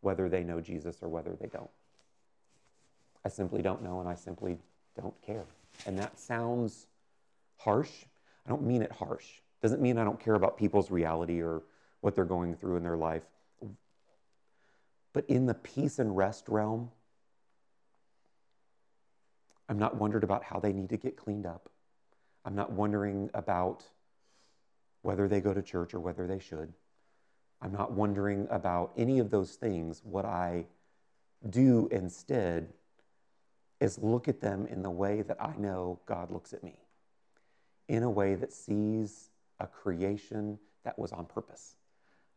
whether 0.00 0.28
they 0.28 0.42
know 0.42 0.60
Jesus 0.60 0.96
or 1.00 1.08
whether 1.08 1.36
they 1.40 1.46
don't. 1.46 1.70
I 3.24 3.28
simply 3.28 3.62
don't 3.62 3.84
know 3.84 4.00
and 4.00 4.08
I 4.08 4.16
simply 4.16 4.58
don't 5.00 5.14
care. 5.22 5.46
And 5.86 5.98
that 5.98 6.18
sounds 6.18 6.86
harsh. 7.56 7.90
I 8.46 8.50
don't 8.50 8.62
mean 8.62 8.82
it 8.82 8.92
harsh. 8.92 9.26
Doesn't 9.62 9.82
mean 9.82 9.98
I 9.98 10.04
don't 10.04 10.20
care 10.20 10.34
about 10.34 10.56
people's 10.56 10.90
reality 10.90 11.40
or 11.40 11.62
what 12.00 12.14
they're 12.14 12.24
going 12.24 12.54
through 12.54 12.76
in 12.76 12.82
their 12.82 12.96
life. 12.96 13.24
But 15.12 15.26
in 15.26 15.46
the 15.46 15.54
peace 15.54 15.98
and 15.98 16.16
rest 16.16 16.48
realm, 16.48 16.90
I'm 19.68 19.78
not 19.78 19.96
wondered 19.96 20.24
about 20.24 20.44
how 20.44 20.60
they 20.60 20.72
need 20.72 20.90
to 20.90 20.96
get 20.96 21.16
cleaned 21.16 21.46
up. 21.46 21.68
I'm 22.44 22.54
not 22.54 22.72
wondering 22.72 23.30
about 23.34 23.84
whether 25.02 25.28
they 25.28 25.40
go 25.40 25.52
to 25.52 25.62
church 25.62 25.92
or 25.92 26.00
whether 26.00 26.26
they 26.26 26.38
should. 26.38 26.72
I'm 27.60 27.72
not 27.72 27.92
wondering 27.92 28.46
about 28.50 28.92
any 28.96 29.18
of 29.18 29.30
those 29.30 29.56
things. 29.56 30.00
What 30.04 30.24
I 30.24 30.66
do 31.50 31.88
instead 31.90 32.72
is 33.80 33.98
look 33.98 34.28
at 34.28 34.40
them 34.40 34.66
in 34.66 34.82
the 34.82 34.90
way 34.90 35.22
that 35.22 35.40
I 35.40 35.54
know 35.56 36.00
God 36.06 36.30
looks 36.30 36.52
at 36.52 36.64
me, 36.64 36.78
in 37.88 38.02
a 38.02 38.10
way 38.10 38.34
that 38.34 38.52
sees 38.52 39.30
a 39.60 39.66
creation 39.66 40.58
that 40.84 40.98
was 40.98 41.12
on 41.12 41.26
purpose, 41.26 41.76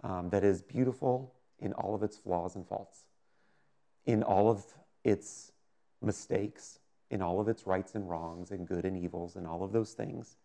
um, 0.04 0.30
that 0.30 0.44
is 0.44 0.62
beautiful 0.62 1.34
in 1.60 1.74
all 1.74 1.96
of 1.96 2.04
its 2.04 2.18
flaws 2.18 2.56
and 2.56 2.68
faults, 2.68 3.06
in 4.06 4.24
all 4.24 4.50
of 4.50 4.66
its 5.04 5.52
mistakes, 6.02 6.80
in 7.10 7.22
all 7.22 7.40
of 7.40 7.48
its 7.48 7.66
rights 7.68 7.96
and 7.96 8.10
wrongs, 8.10 8.52
and 8.52 8.68
good 8.68 8.86
and 8.86 8.98
evils, 8.98 9.36
and 9.36 9.48
all 9.48 9.64
of 9.64 9.72
those 9.72 9.94
things. 9.94 10.38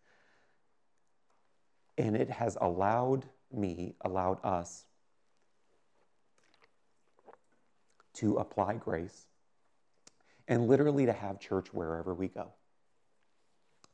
And 1.97 2.15
it 2.15 2.29
has 2.29 2.57
allowed 2.59 3.25
me, 3.51 3.95
allowed 4.01 4.43
us 4.43 4.85
to 8.15 8.37
apply 8.37 8.75
grace 8.75 9.27
and 10.47 10.67
literally 10.67 11.05
to 11.05 11.13
have 11.13 11.39
church 11.39 11.73
wherever 11.73 12.13
we 12.13 12.27
go. 12.27 12.51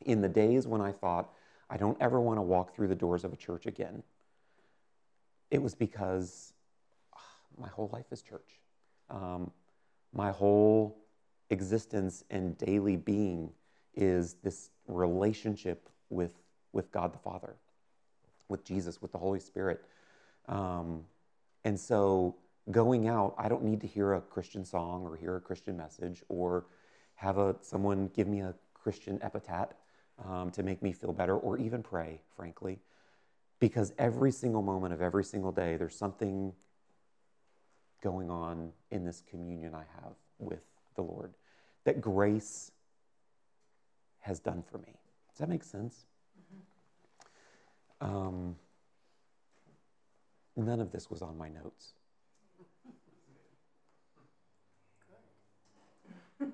In 0.05 0.21
the 0.21 0.29
days 0.29 0.67
when 0.67 0.81
I 0.81 0.91
thought, 0.91 1.33
I 1.69 1.77
don't 1.77 1.97
ever 1.99 2.19
want 2.19 2.37
to 2.37 2.41
walk 2.41 2.75
through 2.75 2.87
the 2.87 2.95
doors 2.95 3.23
of 3.23 3.33
a 3.33 3.35
church 3.35 3.65
again, 3.65 4.03
it 5.49 5.61
was 5.61 5.75
because 5.75 6.53
ah, 7.15 7.19
my 7.57 7.67
whole 7.67 7.89
life 7.93 8.05
is 8.11 8.21
church. 8.21 8.59
Um, 9.09 9.51
my 10.13 10.31
whole 10.31 10.97
existence 11.49 12.23
and 12.29 12.57
daily 12.57 12.97
being 12.97 13.51
is 13.95 14.35
this 14.43 14.69
relationship 14.87 15.89
with, 16.09 16.33
with 16.71 16.91
God 16.91 17.13
the 17.13 17.19
Father, 17.19 17.55
with 18.49 18.63
Jesus, 18.63 19.01
with 19.01 19.11
the 19.11 19.17
Holy 19.17 19.39
Spirit. 19.39 19.85
Um, 20.47 21.05
and 21.63 21.79
so 21.79 22.35
going 22.71 23.07
out, 23.07 23.35
I 23.37 23.49
don't 23.49 23.63
need 23.63 23.81
to 23.81 23.87
hear 23.87 24.13
a 24.13 24.21
Christian 24.21 24.63
song 24.63 25.03
or 25.03 25.15
hear 25.15 25.35
a 25.35 25.41
Christian 25.41 25.77
message 25.77 26.23
or 26.29 26.65
have 27.15 27.37
a, 27.37 27.55
someone 27.61 28.09
give 28.15 28.27
me 28.27 28.41
a 28.41 28.53
Christian 28.73 29.19
epitaph 29.21 29.73
um, 30.25 30.51
to 30.51 30.63
make 30.63 30.81
me 30.81 30.93
feel 30.93 31.13
better 31.13 31.37
or 31.37 31.57
even 31.57 31.83
pray, 31.83 32.21
frankly. 32.35 32.79
Because 33.59 33.93
every 33.97 34.31
single 34.31 34.61
moment 34.61 34.93
of 34.93 35.01
every 35.01 35.23
single 35.23 35.51
day, 35.51 35.77
there's 35.77 35.95
something 35.95 36.53
going 38.01 38.29
on 38.29 38.71
in 38.91 39.05
this 39.05 39.23
communion 39.29 39.73
I 39.73 39.85
have 40.01 40.13
with 40.39 40.63
the 40.95 41.01
Lord 41.01 41.33
that 41.85 42.01
grace 42.01 42.71
has 44.19 44.39
done 44.39 44.63
for 44.69 44.77
me. 44.77 44.95
Does 45.29 45.39
that 45.39 45.49
make 45.49 45.63
sense? 45.63 46.05
Mm-hmm. 48.01 48.15
Um, 48.15 48.55
none 50.55 50.79
of 50.79 50.91
this 50.91 51.09
was 51.09 51.21
on 51.21 51.37
my 51.37 51.49
notes. 51.49 51.93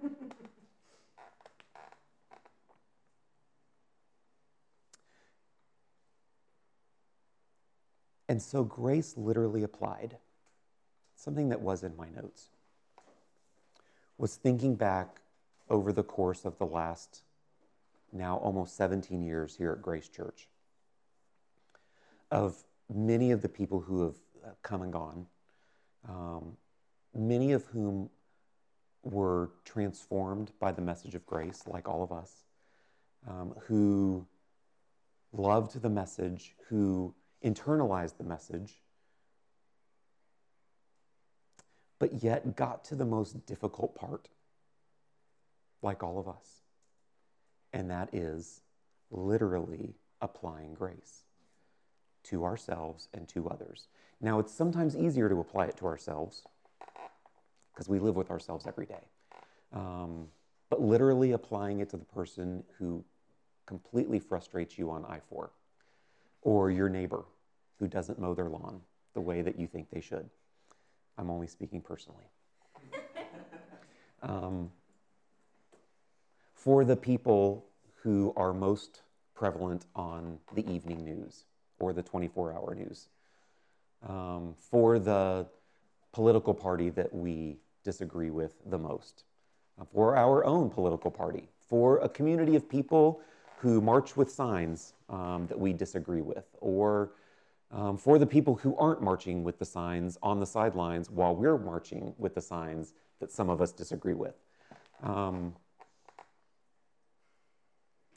and 8.29 8.41
so 8.41 8.63
grace 8.63 9.15
literally 9.17 9.63
applied. 9.63 10.17
Something 11.15 11.49
that 11.49 11.61
was 11.61 11.83
in 11.83 11.97
my 11.97 12.07
notes 12.09 12.49
was 14.17 14.35
thinking 14.35 14.75
back 14.75 15.19
over 15.69 15.91
the 15.91 16.03
course 16.03 16.45
of 16.45 16.57
the 16.57 16.65
last 16.65 17.23
now 18.11 18.37
almost 18.37 18.75
17 18.75 19.21
years 19.23 19.55
here 19.55 19.71
at 19.71 19.81
Grace 19.81 20.07
Church 20.07 20.47
of 22.31 22.63
many 22.93 23.31
of 23.31 23.41
the 23.41 23.49
people 23.49 23.79
who 23.79 24.03
have 24.03 24.15
come 24.61 24.81
and 24.81 24.93
gone, 24.93 25.25
um, 26.07 26.57
many 27.15 27.51
of 27.51 27.65
whom 27.65 28.09
were 29.03 29.51
transformed 29.65 30.51
by 30.59 30.71
the 30.71 30.81
message 30.81 31.15
of 31.15 31.25
grace, 31.25 31.63
like 31.67 31.87
all 31.87 32.03
of 32.03 32.11
us, 32.11 32.43
um, 33.27 33.53
who 33.67 34.25
loved 35.31 35.81
the 35.81 35.89
message, 35.89 36.55
who 36.67 37.13
internalized 37.43 38.17
the 38.17 38.23
message, 38.23 38.81
but 41.99 42.23
yet 42.23 42.55
got 42.55 42.83
to 42.85 42.95
the 42.95 43.05
most 43.05 43.45
difficult 43.45 43.95
part, 43.95 44.29
like 45.81 46.03
all 46.03 46.19
of 46.19 46.27
us. 46.27 46.61
And 47.73 47.89
that 47.91 48.13
is 48.13 48.61
literally 49.11 49.95
applying 50.21 50.73
grace 50.73 51.23
to 52.23 52.43
ourselves 52.43 53.07
and 53.13 53.27
to 53.29 53.49
others. 53.49 53.87
Now, 54.21 54.39
it's 54.39 54.53
sometimes 54.53 54.95
easier 54.95 55.29
to 55.29 55.39
apply 55.39 55.65
it 55.65 55.77
to 55.77 55.85
ourselves 55.85 56.43
because 57.79 57.87
we 57.87 57.97
live 57.97 58.17
with 58.17 58.29
ourselves 58.29 58.67
every 58.67 58.85
day. 58.85 59.07
Um, 59.71 60.27
but 60.69 60.81
literally 60.81 61.31
applying 61.31 61.79
it 61.79 61.89
to 61.91 61.97
the 61.97 62.03
person 62.03 62.61
who 62.77 63.05
completely 63.65 64.19
frustrates 64.19 64.77
you 64.77 64.91
on 64.91 65.05
I 65.05 65.19
4 65.29 65.49
or 66.41 66.71
your 66.71 66.89
neighbor 66.89 67.23
who 67.79 67.87
doesn't 67.87 68.19
mow 68.19 68.33
their 68.33 68.49
lawn 68.49 68.81
the 69.13 69.21
way 69.21 69.41
that 69.41 69.57
you 69.57 69.65
think 69.65 69.89
they 69.91 70.01
should. 70.01 70.29
I'm 71.17 71.29
only 71.29 71.47
speaking 71.47 71.79
personally. 71.79 72.25
um, 74.23 74.69
for 76.53 76.83
the 76.83 76.97
people 76.97 77.65
who 78.03 78.33
are 78.35 78.51
most 78.51 79.03
prevalent 79.35 79.85
on 79.95 80.37
the 80.53 80.69
evening 80.69 81.05
news 81.05 81.45
or 81.79 81.93
the 81.93 82.03
24 82.03 82.51
hour 82.51 82.75
news, 82.75 83.07
um, 84.05 84.53
for 84.59 84.99
the 84.99 85.47
political 86.11 86.53
party 86.53 86.89
that 86.89 87.13
we 87.13 87.57
disagree 87.83 88.29
with 88.29 88.53
the 88.65 88.77
most, 88.77 89.23
uh, 89.79 89.85
for 89.85 90.15
our 90.15 90.45
own 90.45 90.69
political 90.69 91.11
party, 91.11 91.49
for 91.67 91.97
a 91.99 92.09
community 92.09 92.55
of 92.55 92.67
people 92.69 93.21
who 93.59 93.81
march 93.81 94.15
with 94.15 94.31
signs 94.31 94.93
um, 95.09 95.47
that 95.47 95.59
we 95.59 95.73
disagree 95.73 96.21
with, 96.21 96.45
or 96.59 97.11
um, 97.71 97.97
for 97.97 98.17
the 98.17 98.25
people 98.25 98.55
who 98.55 98.75
aren't 98.77 99.01
marching 99.01 99.43
with 99.43 99.59
the 99.59 99.65
signs 99.65 100.17
on 100.23 100.39
the 100.39 100.45
sidelines 100.45 101.09
while 101.09 101.35
we're 101.35 101.57
marching 101.57 102.13
with 102.17 102.33
the 102.35 102.41
signs 102.41 102.93
that 103.19 103.31
some 103.31 103.49
of 103.49 103.61
us 103.61 103.71
disagree 103.71 104.13
with. 104.13 104.35
Um, 105.03 105.55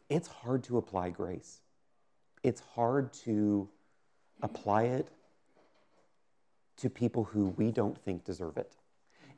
it's 0.09 0.29
hard 0.29 0.63
to 0.65 0.79
apply 0.79 1.11
grace. 1.11 1.61
It's 2.43 2.61
hard 2.75 3.13
to 3.25 3.69
apply 4.43 4.85
it 4.85 5.09
to 6.79 6.91
people 6.91 7.25
who 7.25 7.47
we 7.57 7.71
don't 7.71 7.97
think 7.97 8.25
deserve 8.25 8.57
it. 8.57 8.73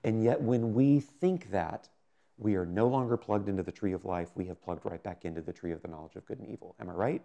And 0.05 0.23
yet, 0.23 0.41
when 0.41 0.75
we 0.75 1.01
think 1.01 1.51
that, 1.51 1.89
we 2.37 2.57
are 2.57 2.67
no 2.67 2.87
longer 2.89 3.17
plugged 3.17 3.49
into 3.49 3.63
the 3.63 3.73
tree 3.73 3.93
of 3.93 4.05
life. 4.05 4.29
We 4.35 4.45
have 4.47 4.63
plugged 4.63 4.85
right 4.85 5.03
back 5.03 5.25
into 5.25 5.41
the 5.41 5.53
tree 5.53 5.73
of 5.73 5.81
the 5.83 5.89
knowledge 5.89 6.15
of 6.17 6.27
good 6.27 6.39
and 6.39 6.49
evil. 6.49 6.75
Am 6.79 6.91
I 6.91 6.93
right? 6.93 7.23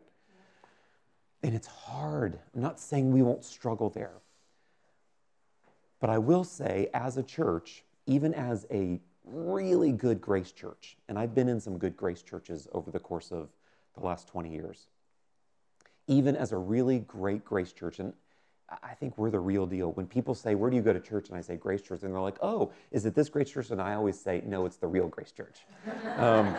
And 1.44 1.56
it's 1.56 1.68
hard. 1.68 2.40
I'm 2.56 2.62
not 2.62 2.80
saying 2.80 3.12
we 3.12 3.22
won't 3.22 3.44
struggle 3.44 3.90
there. 3.90 4.14
But 6.00 6.10
I 6.10 6.18
will 6.18 6.44
say, 6.44 6.90
as 6.94 7.18
a 7.18 7.24
church, 7.24 7.84
even 8.06 8.34
as 8.34 8.66
a 8.72 9.02
really 9.26 9.92
good 9.92 10.22
grace 10.22 10.52
church, 10.52 10.98
and 11.08 11.20
I've 11.20 11.36
been 11.36 11.50
in 11.50 11.60
some 11.60 11.78
good 11.78 11.98
grace 11.98 12.22
churches 12.22 12.68
over 12.72 12.92
the 12.92 13.00
course 13.00 13.32
of 13.32 13.50
the 13.96 14.06
last 14.06 14.28
20 14.28 14.52
years, 14.52 14.88
even 16.08 16.36
as 16.36 16.52
a 16.52 16.58
really 16.58 17.00
great 17.00 17.44
grace 17.44 17.74
church, 17.74 18.00
and 18.00 18.14
I 18.84 18.94
think 18.94 19.18
we're 19.18 19.32
the 19.32 19.40
real 19.40 19.66
deal. 19.66 19.92
When 19.94 20.08
people 20.08 20.36
say, 20.36 20.56
Where 20.56 20.70
do 20.70 20.76
you 20.76 20.82
go 20.82 20.94
to 20.94 21.00
church? 21.00 21.30
and 21.30 21.38
I 21.38 21.42
say, 21.42 21.56
Grace 21.56 21.82
Church, 21.82 22.04
and 22.04 22.14
they're 22.14 22.22
like, 22.22 22.38
Oh, 22.42 22.72
is 22.92 23.06
it 23.06 23.16
this 23.16 23.30
Grace 23.30 23.50
Church? 23.50 23.72
And 23.72 23.82
I 23.82 23.96
always 23.96 24.20
say, 24.20 24.42
No, 24.46 24.66
it's 24.66 24.78
the 24.78 24.88
real 24.88 25.08
Grace 25.08 25.32
Church. 25.32 25.66
Um, 26.18 26.56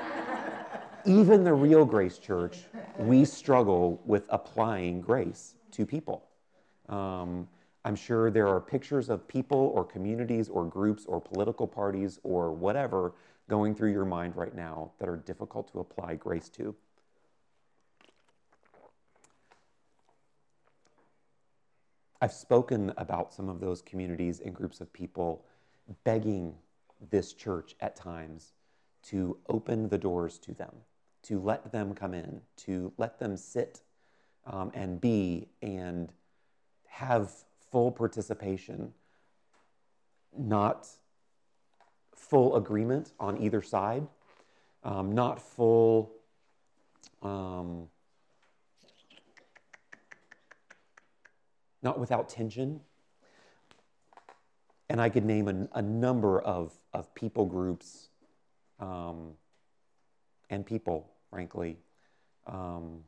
even 1.04 1.44
the 1.44 1.54
real 1.54 1.84
Grace 1.84 2.18
Church, 2.18 2.58
we 2.98 3.24
struggle 3.24 4.00
with 4.04 4.26
applying 4.28 5.00
grace 5.00 5.54
to 5.72 5.86
people. 5.86 6.24
Um, 6.88 7.48
I'm 7.84 7.96
sure 7.96 8.30
there 8.30 8.48
are 8.48 8.60
pictures 8.60 9.08
of 9.08 9.26
people 9.26 9.72
or 9.74 9.84
communities 9.84 10.48
or 10.48 10.64
groups 10.64 11.06
or 11.06 11.20
political 11.20 11.66
parties 11.66 12.18
or 12.22 12.52
whatever 12.52 13.14
going 13.48 13.74
through 13.74 13.92
your 13.92 14.04
mind 14.04 14.36
right 14.36 14.54
now 14.54 14.92
that 14.98 15.08
are 15.08 15.16
difficult 15.16 15.72
to 15.72 15.80
apply 15.80 16.14
grace 16.14 16.48
to. 16.50 16.74
I've 22.20 22.32
spoken 22.32 22.92
about 22.98 23.32
some 23.32 23.48
of 23.48 23.60
those 23.60 23.80
communities 23.80 24.40
and 24.40 24.54
groups 24.54 24.80
of 24.80 24.92
people 24.92 25.44
begging 26.04 26.54
this 27.10 27.32
church 27.32 27.74
at 27.80 27.96
times 27.96 28.52
to 29.04 29.38
open 29.48 29.88
the 29.88 29.96
doors 29.96 30.38
to 30.40 30.52
them, 30.52 30.74
to 31.22 31.40
let 31.40 31.72
them 31.72 31.94
come 31.94 32.12
in, 32.12 32.42
to 32.58 32.92
let 32.98 33.18
them 33.18 33.36
sit 33.36 33.80
um, 34.46 34.70
and 34.74 35.00
be 35.00 35.48
and 35.62 36.12
have 36.86 37.32
full 37.70 37.90
participation, 37.90 38.92
not 40.36 40.88
full 42.14 42.54
agreement 42.56 43.12
on 43.18 43.40
either 43.42 43.62
side, 43.62 44.06
um, 44.84 45.12
not 45.12 45.40
full. 45.40 46.12
Um, 47.22 47.88
not 51.82 51.98
without 51.98 52.28
tension. 52.28 52.80
And 54.88 55.00
I 55.00 55.08
could 55.08 55.24
name 55.24 55.48
a, 55.48 55.78
a 55.78 55.82
number 55.82 56.40
of, 56.40 56.72
of 56.92 57.14
people 57.14 57.46
groups 57.46 58.08
um, 58.80 59.34
and 60.48 60.66
people, 60.66 61.10
frankly, 61.30 61.78
um, 62.46 63.04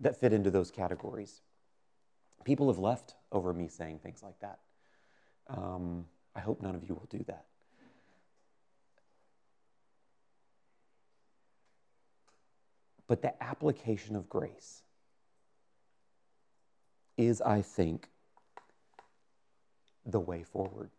that 0.00 0.18
fit 0.20 0.32
into 0.32 0.50
those 0.50 0.70
categories. 0.70 1.40
People 2.44 2.66
have 2.68 2.78
left 2.78 3.14
over 3.32 3.52
me 3.52 3.68
saying 3.68 4.00
things 4.00 4.22
like 4.22 4.38
that. 4.40 4.58
Um, 5.48 6.06
I 6.34 6.40
hope 6.40 6.60
none 6.60 6.74
of 6.74 6.82
you 6.86 6.94
will 6.94 7.08
do 7.08 7.24
that. 7.26 7.46
But 13.06 13.22
the 13.22 13.42
application 13.42 14.16
of 14.16 14.28
grace 14.28 14.82
is, 17.16 17.40
I 17.40 17.62
think, 17.62 18.08
the 20.04 20.20
way 20.20 20.42
forward 20.42 20.90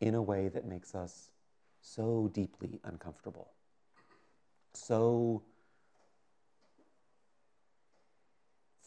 in 0.00 0.14
a 0.14 0.22
way 0.22 0.48
that 0.48 0.66
makes 0.66 0.94
us 0.94 1.30
so 1.80 2.30
deeply 2.32 2.80
uncomfortable, 2.84 3.50
so 4.72 5.42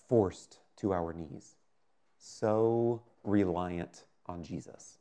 forced 0.07 0.59
to 0.77 0.93
our 0.93 1.13
knees, 1.13 1.55
so 2.17 3.01
reliant 3.23 4.05
on 4.25 4.43
Jesus. 4.43 4.97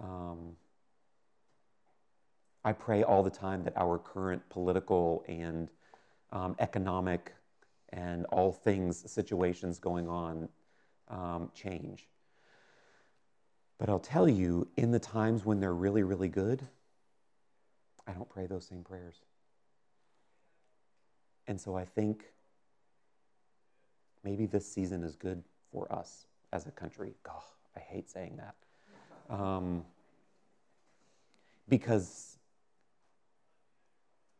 Um, 0.00 0.56
I 2.64 2.72
pray 2.72 3.02
all 3.02 3.22
the 3.22 3.30
time 3.30 3.64
that 3.64 3.76
our 3.76 3.98
current 3.98 4.42
political 4.48 5.24
and 5.28 5.68
um, 6.32 6.56
economic 6.58 7.32
and 7.90 8.24
all 8.26 8.52
things, 8.52 9.10
situations 9.10 9.78
going 9.78 10.08
on 10.08 10.48
um, 11.12 11.50
change. 11.54 12.08
But 13.78 13.88
I'll 13.88 14.00
tell 14.00 14.28
you, 14.28 14.68
in 14.76 14.90
the 14.90 14.98
times 14.98 15.44
when 15.44 15.60
they're 15.60 15.74
really, 15.74 16.02
really 16.02 16.28
good, 16.28 16.66
I 18.06 18.12
don't 18.12 18.28
pray 18.28 18.46
those 18.46 18.66
same 18.66 18.82
prayers. 18.82 19.16
And 21.46 21.60
so 21.60 21.76
I 21.76 21.84
think 21.84 22.24
maybe 24.24 24.46
this 24.46 24.66
season 24.66 25.02
is 25.02 25.16
good 25.16 25.42
for 25.70 25.92
us 25.92 26.26
as 26.52 26.66
a 26.66 26.70
country. 26.70 27.14
God, 27.22 27.42
I 27.76 27.80
hate 27.80 28.08
saying 28.08 28.38
that. 28.38 29.34
Um, 29.34 29.84
because 31.68 32.38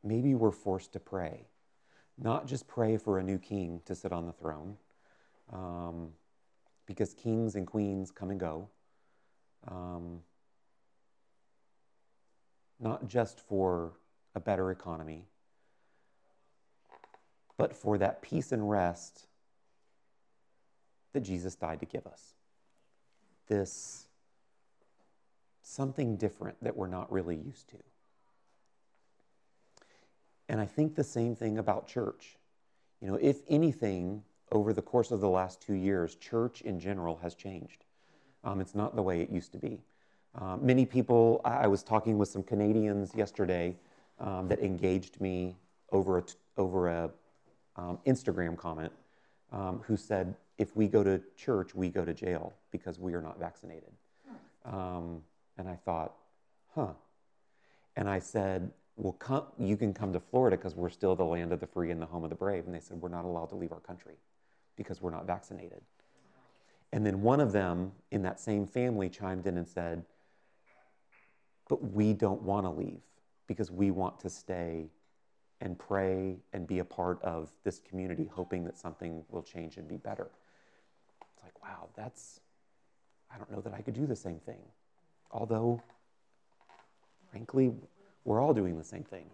maybe 0.05 0.35
we're 0.35 0.53
forced 0.53 0.93
to 0.93 1.01
pray. 1.01 1.47
Not 2.19 2.47
just 2.47 2.69
pray 2.69 2.97
for 2.97 3.19
a 3.19 3.23
new 3.23 3.39
king 3.39 3.81
to 3.87 3.95
sit 3.95 4.13
on 4.13 4.27
the 4.27 4.33
throne, 4.33 4.77
um, 5.53 6.11
because 6.87 7.15
kings 7.15 7.55
and 7.55 7.67
queens 7.67 8.11
come 8.11 8.31
and 8.31 8.41
go. 8.41 8.69
Um, 9.69 10.21
not 12.81 13.09
just 13.09 13.39
for 13.41 13.93
a 14.35 14.41
better 14.41 14.71
economy, 14.71 15.27
but 17.57 17.77
for 17.77 17.99
that 17.99 18.23
peace 18.23 18.51
and 18.51 18.69
rest 18.69 19.27
that 21.13 21.21
Jesus 21.21 21.55
died 21.55 21.81
to 21.81 21.87
give 21.87 22.07
us. 22.07 22.35
This 23.47 24.07
something 25.63 26.17
different 26.17 26.63
that 26.63 26.77
we're 26.77 26.89
not 26.89 27.11
really 27.13 27.37
used 27.37 27.69
to. 27.69 27.77
And 30.49 30.61
I 30.61 30.67
think 30.67 30.97
the 30.97 31.05
same 31.05 31.35
thing 31.35 31.57
about 31.57 31.87
church. 31.87 32.37
You 33.01 33.09
know, 33.09 33.15
if 33.15 33.39
anything, 33.49 34.23
over 34.53 34.73
the 34.73 34.83
course 34.83 35.11
of 35.11 35.21
the 35.21 35.29
last 35.29 35.61
two 35.61 35.75
years, 35.75 36.15
church 36.15 36.61
in 36.61 36.79
general 36.79 37.19
has 37.23 37.35
changed. 37.35 37.85
Um, 38.45 38.61
it's 38.61 38.75
not 38.75 38.95
the 38.95 39.03
way 39.03 39.21
it 39.21 39.31
used 39.31 39.53
to 39.53 39.59
be. 39.59 39.81
Uh, 40.35 40.57
many 40.61 40.87
people, 40.87 41.41
I, 41.45 41.65
I, 41.65 41.67
was 41.67 41.83
talking 41.83 42.17
with 42.19 42.29
some 42.29 42.43
Canadians 42.43 43.15
yesterday 43.15 43.77
um, 44.19 44.49
that 44.49 44.61
engaged 44.61 45.21
me 45.21 45.57
over 45.91 46.19
a, 46.19 46.25
over 46.57 46.89
a 46.89 47.11
um, 47.77 47.99
Instagram 48.07 48.57
comment 48.57 48.93
um, 49.53 49.83
who 49.87 49.97
said, 49.97 50.35
if 50.59 50.75
we 50.75 50.87
go 50.87 51.03
to 51.03 51.21
church, 51.37 51.75
we 51.75 51.89
go 51.89 52.05
to 52.05 52.15
jail 52.15 52.55
because 52.71 52.99
we 52.99 53.15
are 53.15 53.21
not 53.21 53.39
vaccinated. 53.39 53.93
Um, 54.65 55.23
and 55.59 55.69
I 55.69 55.77
thought, 55.77 56.15
huh. 56.75 56.93
And 57.97 58.09
I 58.09 58.19
said, 58.19 58.71
well, 58.97 59.13
come, 59.15 59.45
you 59.59 59.77
can 59.77 59.93
come 59.93 60.13
to 60.15 60.21
Florida 60.21 60.57
because 60.57 60.75
we're 60.75 60.91
still 60.91 61.15
the 61.15 61.25
land 61.25 61.53
of 61.53 61.61
the 61.61 61.67
free 61.67 61.91
and 61.91 62.01
the 62.01 62.07
home 62.07 62.25
of 62.25 62.31
the 62.31 62.37
brave. 62.37 62.65
And 62.65 62.75
they 62.75 62.81
said, 62.81 63.01
we're 63.01 63.09
not 63.09 63.25
allowed 63.25 63.51
to 63.51 63.57
leave 63.57 63.73
our 63.73 63.81
country 63.81 64.15
because 64.77 65.01
we're 65.01 65.11
not 65.11 65.27
vaccinated. 65.27 65.83
And 66.93 67.07
then 67.07 67.23
one 67.23 67.41
of 67.41 67.53
them 67.53 67.93
in 68.11 68.23
that 68.23 68.39
same 68.39 68.67
family 68.67 69.09
chimed 69.09 69.47
in 69.47 69.57
and 69.57 69.67
said, 69.67 70.05
But 71.69 71.93
we 71.93 72.13
don't 72.13 72.43
want 72.43 72.67
to 72.67 72.71
leave 72.71 73.01
because 73.47 73.71
we 73.71 73.91
want 73.91 74.21
to 74.21 74.31
stay 74.31 74.91
and 75.61 75.79
pray 75.79 76.37
and 76.53 76.67
be 76.67 76.81
a 76.81 76.85
part 76.85 77.23
of 77.23 77.51
this 77.65 77.79
community, 77.79 78.29
hoping 78.33 78.65
that 78.65 78.77
something 78.77 79.25
will 79.31 79.43
change 79.43 79.77
and 79.77 79.89
be 79.89 79.97
better. 79.97 80.29
It's 81.35 81.43
like, 81.43 81.63
wow, 81.63 81.89
that's, 81.97 82.41
I 83.33 83.39
don't 83.39 83.51
know 83.51 83.61
that 83.61 83.73
I 83.73 83.81
could 83.81 83.95
do 83.95 84.07
the 84.07 84.17
same 84.17 84.41
thing. 84.41 84.61
Although, 85.31 85.81
frankly, 87.31 87.73
we're 88.25 88.41
all 88.41 88.53
doing 88.53 88.77
the 88.77 88.85
same 88.85 89.05
thing. 89.05 89.27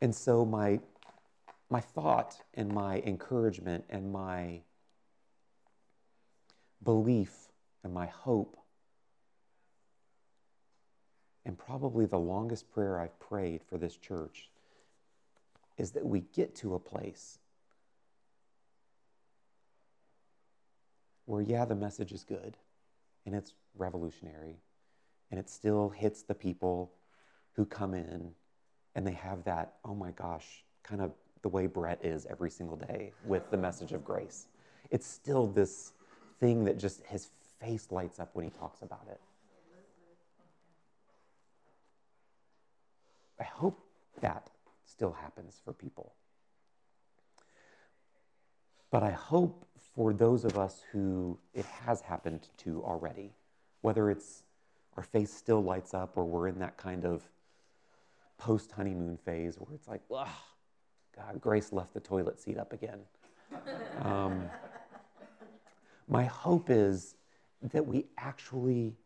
And 0.00 0.14
so 0.14 0.44
my, 0.44 0.80
my 1.68 1.80
thought 1.80 2.40
and 2.54 2.72
my 2.72 3.00
encouragement 3.00 3.84
and 3.90 4.12
my 4.12 4.62
belief 6.82 7.48
and 7.84 7.92
my 7.92 8.06
hope, 8.06 8.56
and 11.44 11.58
probably 11.58 12.06
the 12.06 12.18
longest 12.18 12.70
prayer 12.70 12.98
I've 13.00 13.18
prayed 13.20 13.62
for 13.62 13.76
this 13.76 13.96
church, 13.96 14.48
is 15.76 15.92
that 15.92 16.06
we 16.06 16.20
get 16.20 16.54
to 16.56 16.74
a 16.74 16.78
place 16.78 17.38
where, 21.26 21.42
yeah, 21.42 21.64
the 21.64 21.74
message 21.74 22.12
is 22.12 22.24
good 22.24 22.56
and 23.24 23.34
it's 23.34 23.54
revolutionary 23.76 24.60
and 25.30 25.38
it 25.38 25.48
still 25.48 25.90
hits 25.90 26.22
the 26.22 26.34
people 26.34 26.92
who 27.52 27.64
come 27.64 27.94
in 27.94 28.32
and 28.94 29.06
they 29.06 29.12
have 29.12 29.44
that, 29.44 29.74
oh 29.84 29.94
my 29.94 30.10
gosh, 30.12 30.64
kind 30.82 31.00
of 31.00 31.12
the 31.42 31.48
way 31.48 31.66
Brett 31.66 32.04
is 32.04 32.26
every 32.26 32.50
single 32.50 32.76
day 32.76 33.12
with 33.24 33.50
the 33.50 33.56
message 33.56 33.92
of 33.92 34.04
grace. 34.04 34.46
It's 34.90 35.06
still 35.06 35.46
this 35.46 35.92
thing 36.38 36.64
that 36.64 36.78
just 36.78 37.04
his 37.06 37.28
face 37.60 37.88
lights 37.90 38.18
up 38.18 38.30
when 38.34 38.44
he 38.44 38.50
talks 38.50 38.82
about 38.82 39.06
it. 39.10 39.20
I 43.38 43.44
hope 43.44 43.80
that 44.20 44.50
still 44.84 45.12
happens 45.12 45.60
for 45.64 45.72
people. 45.72 46.12
But 48.90 49.02
I 49.02 49.10
hope 49.10 49.66
for 49.94 50.12
those 50.12 50.44
of 50.44 50.58
us 50.58 50.82
who 50.92 51.38
it 51.54 51.64
has 51.64 52.00
happened 52.02 52.48
to 52.58 52.82
already, 52.84 53.32
whether 53.80 54.10
it's 54.10 54.42
our 54.96 55.02
face 55.02 55.32
still 55.32 55.62
lights 55.62 55.94
up 55.94 56.16
or 56.16 56.24
we're 56.24 56.48
in 56.48 56.58
that 56.58 56.76
kind 56.76 57.04
of 57.04 57.22
post 58.40 58.72
honeymoon 58.72 59.18
phase 59.18 59.56
where 59.56 59.74
it's 59.74 59.86
like, 59.86 60.00
ugh, 60.12 60.26
God, 61.14 61.40
Grace 61.40 61.72
left 61.72 61.92
the 61.92 62.00
toilet 62.00 62.40
seat 62.40 62.56
up 62.56 62.72
again. 62.72 63.00
um, 64.02 64.48
my 66.08 66.24
hope 66.24 66.70
is 66.70 67.14
that 67.62 67.86
we 67.86 68.06
actually 68.16 68.96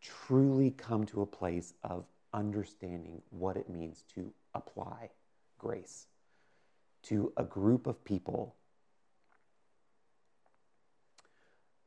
truly 0.00 0.70
come 0.70 1.04
to 1.06 1.22
a 1.22 1.26
place 1.26 1.74
of 1.82 2.06
understanding 2.32 3.20
what 3.30 3.56
it 3.56 3.68
means 3.68 4.04
to 4.14 4.32
apply 4.54 5.10
grace 5.58 6.06
to 7.02 7.32
a 7.36 7.42
group 7.42 7.86
of 7.86 8.04
people 8.04 8.54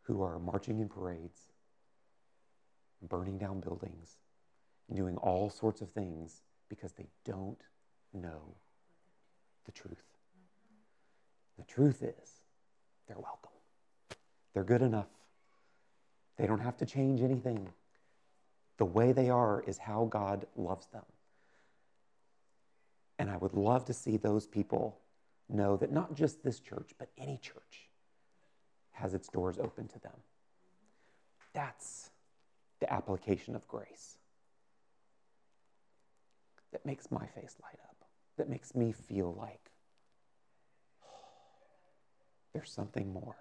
who 0.01 0.21
are 0.21 0.39
marching 0.39 0.79
in 0.79 0.89
parades, 0.89 1.39
burning 3.01 3.37
down 3.37 3.59
buildings, 3.61 4.17
doing 4.93 5.15
all 5.17 5.49
sorts 5.49 5.81
of 5.81 5.89
things 5.91 6.41
because 6.69 6.93
they 6.93 7.07
don't 7.25 7.59
know 8.13 8.55
the 9.65 9.71
truth. 9.71 10.03
The 11.57 11.65
truth 11.65 12.01
is, 12.01 12.29
they're 13.07 13.17
welcome. 13.17 13.51
They're 14.53 14.63
good 14.63 14.81
enough. 14.81 15.09
They 16.37 16.47
don't 16.47 16.61
have 16.61 16.77
to 16.77 16.85
change 16.85 17.21
anything. 17.21 17.67
The 18.77 18.85
way 18.85 19.11
they 19.11 19.29
are 19.29 19.61
is 19.67 19.77
how 19.77 20.05
God 20.05 20.45
loves 20.55 20.87
them. 20.87 21.03
And 23.17 23.29
I 23.29 23.35
would 23.35 23.53
love 23.53 23.85
to 23.85 23.93
see 23.93 24.15
those 24.15 24.47
people 24.47 24.97
know 25.49 25.75
that 25.77 25.91
not 25.91 26.15
just 26.15 26.43
this 26.43 26.59
church, 26.59 26.91
but 26.97 27.09
any 27.17 27.37
church 27.37 27.89
has 28.91 29.13
its 29.13 29.27
doors 29.27 29.57
open 29.59 29.87
to 29.89 29.99
them. 29.99 30.15
That's 31.53 32.09
the 32.79 32.91
application 32.91 33.55
of 33.55 33.67
grace 33.67 34.18
that 36.71 36.85
makes 36.85 37.11
my 37.11 37.25
face 37.27 37.55
light 37.61 37.79
up, 37.87 38.05
that 38.37 38.49
makes 38.49 38.75
me 38.75 38.91
feel 38.91 39.33
like 39.37 39.71
oh, 41.03 41.07
there's 42.53 42.71
something 42.71 43.11
more. 43.11 43.35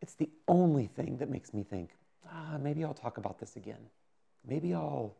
It's 0.00 0.14
the 0.14 0.30
only 0.48 0.86
thing 0.86 1.18
that 1.18 1.30
makes 1.30 1.54
me 1.54 1.62
think, 1.62 1.90
ah, 2.28 2.58
maybe 2.60 2.84
I'll 2.84 2.94
talk 2.94 3.18
about 3.18 3.38
this 3.38 3.56
again. 3.56 3.88
Maybe 4.46 4.74
I'll 4.74 5.14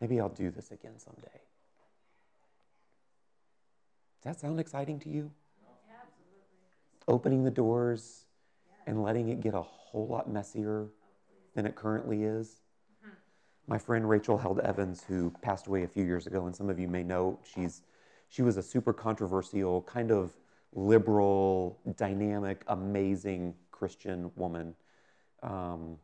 maybe 0.00 0.18
I'll 0.18 0.30
do 0.30 0.50
this 0.50 0.70
again 0.70 0.98
someday. 0.98 1.40
Does 4.22 4.36
that 4.36 4.40
sound 4.40 4.60
exciting 4.60 4.98
to 5.00 5.08
you? 5.08 5.30
Absolutely. 5.90 7.06
Opening 7.08 7.44
the 7.44 7.50
doors 7.50 8.26
and 8.86 9.02
letting 9.02 9.28
it 9.28 9.40
get 9.40 9.54
a 9.54 9.62
whole 9.62 10.06
lot 10.06 10.28
messier 10.30 10.88
than 11.54 11.66
it 11.66 11.74
currently 11.74 12.24
is. 12.24 12.60
My 13.70 13.78
friend 13.78 14.08
Rachel 14.10 14.36
Held 14.36 14.58
Evans, 14.58 15.04
who 15.06 15.32
passed 15.42 15.68
away 15.68 15.84
a 15.84 15.86
few 15.86 16.04
years 16.04 16.26
ago, 16.26 16.46
and 16.46 16.56
some 16.56 16.68
of 16.68 16.80
you 16.80 16.88
may 16.88 17.04
know, 17.04 17.38
she's 17.54 17.82
she 18.28 18.42
was 18.42 18.56
a 18.56 18.62
super 18.64 18.92
controversial, 18.92 19.82
kind 19.82 20.10
of 20.10 20.32
liberal, 20.72 21.78
dynamic, 21.96 22.64
amazing 22.66 23.54
Christian 23.70 24.32
woman. 24.34 24.74
Um, 25.44 25.98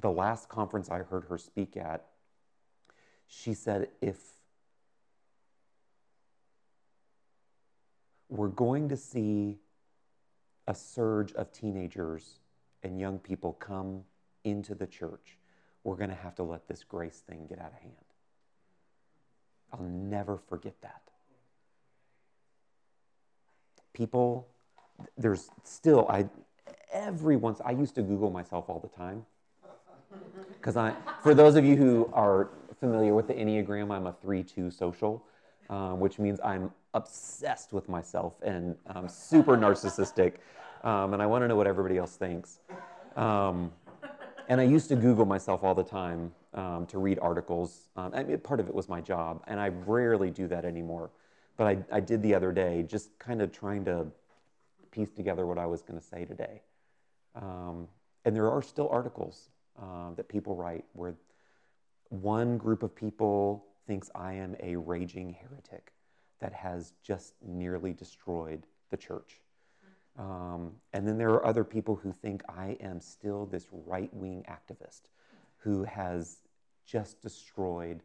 the 0.00 0.10
last 0.10 0.48
conference 0.48 0.88
I 0.88 0.98
heard 0.98 1.24
her 1.24 1.36
speak 1.36 1.76
at, 1.76 2.04
she 3.26 3.52
said, 3.52 3.88
if 4.00 4.18
we're 8.28 8.46
going 8.46 8.88
to 8.88 8.96
see 8.96 9.58
a 10.68 10.76
surge 10.76 11.32
of 11.32 11.52
teenagers 11.52 12.38
and 12.84 13.00
young 13.00 13.18
people 13.18 13.52
come 13.54 14.04
into 14.44 14.76
the 14.76 14.86
church, 14.86 15.38
we're 15.84 15.96
going 15.96 16.10
to 16.10 16.16
have 16.16 16.34
to 16.36 16.42
let 16.42 16.66
this 16.66 16.82
grace 16.82 17.22
thing 17.28 17.46
get 17.48 17.60
out 17.60 17.72
of 17.72 17.78
hand. 17.80 17.94
I'll 19.72 19.82
never 19.82 20.38
forget 20.48 20.74
that 20.82 21.04
people, 23.94 24.46
there's 25.16 25.48
still, 25.62 26.06
I, 26.10 26.28
every 26.92 27.36
once, 27.36 27.62
I 27.64 27.70
used 27.70 27.94
to 27.94 28.02
Google 28.02 28.28
myself 28.28 28.66
all 28.68 28.80
the 28.80 28.94
time. 28.94 29.24
Because 30.52 30.76
I, 30.76 30.94
for 31.22 31.34
those 31.34 31.56
of 31.56 31.64
you 31.64 31.76
who 31.76 32.10
are 32.12 32.50
familiar 32.78 33.14
with 33.14 33.26
the 33.26 33.34
Enneagram, 33.34 33.90
I'm 33.90 34.06
a 34.06 34.12
3 34.12 34.42
2 34.42 34.70
social, 34.70 35.24
um, 35.70 35.98
which 35.98 36.18
means 36.18 36.38
I'm 36.44 36.70
obsessed 36.92 37.72
with 37.72 37.88
myself 37.88 38.34
and 38.42 38.76
um, 38.94 39.08
super 39.08 39.56
narcissistic. 39.56 40.34
Um, 40.84 41.14
and 41.14 41.22
I 41.22 41.26
want 41.26 41.42
to 41.42 41.48
know 41.48 41.56
what 41.56 41.66
everybody 41.66 41.96
else 41.96 42.16
thinks. 42.16 42.60
Um, 43.16 43.72
and 44.48 44.60
I 44.60 44.64
used 44.64 44.88
to 44.88 44.96
Google 44.96 45.24
myself 45.24 45.64
all 45.64 45.74
the 45.74 45.84
time 45.84 46.32
um, 46.52 46.86
to 46.86 46.98
read 46.98 47.18
articles. 47.20 47.88
Um, 47.96 48.12
I 48.14 48.22
mean, 48.22 48.38
part 48.38 48.60
of 48.60 48.68
it 48.68 48.74
was 48.74 48.88
my 48.88 49.00
job, 49.00 49.42
and 49.46 49.58
I 49.60 49.68
rarely 49.68 50.30
do 50.30 50.46
that 50.48 50.64
anymore. 50.64 51.10
But 51.56 51.66
I, 51.66 51.96
I 51.96 52.00
did 52.00 52.22
the 52.22 52.34
other 52.34 52.52
day, 52.52 52.82
just 52.82 53.18
kind 53.18 53.40
of 53.40 53.52
trying 53.52 53.84
to 53.84 54.06
piece 54.90 55.10
together 55.10 55.46
what 55.46 55.58
I 55.58 55.66
was 55.66 55.82
going 55.82 55.98
to 55.98 56.04
say 56.04 56.24
today. 56.24 56.62
Um, 57.34 57.88
and 58.24 58.34
there 58.34 58.50
are 58.50 58.62
still 58.62 58.88
articles 58.88 59.48
uh, 59.80 60.12
that 60.16 60.28
people 60.28 60.54
write 60.54 60.84
where 60.92 61.14
one 62.08 62.58
group 62.58 62.82
of 62.82 62.94
people 62.94 63.66
thinks 63.86 64.10
I 64.14 64.34
am 64.34 64.56
a 64.60 64.76
raging 64.76 65.36
heretic 65.40 65.92
that 66.40 66.52
has 66.52 66.92
just 67.02 67.34
nearly 67.44 67.92
destroyed 67.92 68.66
the 68.90 68.96
church. 68.96 69.40
Um, 70.18 70.72
and 70.92 71.06
then 71.06 71.18
there 71.18 71.30
are 71.30 71.44
other 71.44 71.64
people 71.64 71.96
who 71.96 72.12
think 72.12 72.42
I 72.48 72.76
am 72.80 73.00
still 73.00 73.46
this 73.46 73.66
right 73.72 74.12
wing 74.14 74.44
activist 74.48 75.02
who 75.58 75.82
has 75.84 76.38
just 76.86 77.20
destroyed 77.20 78.02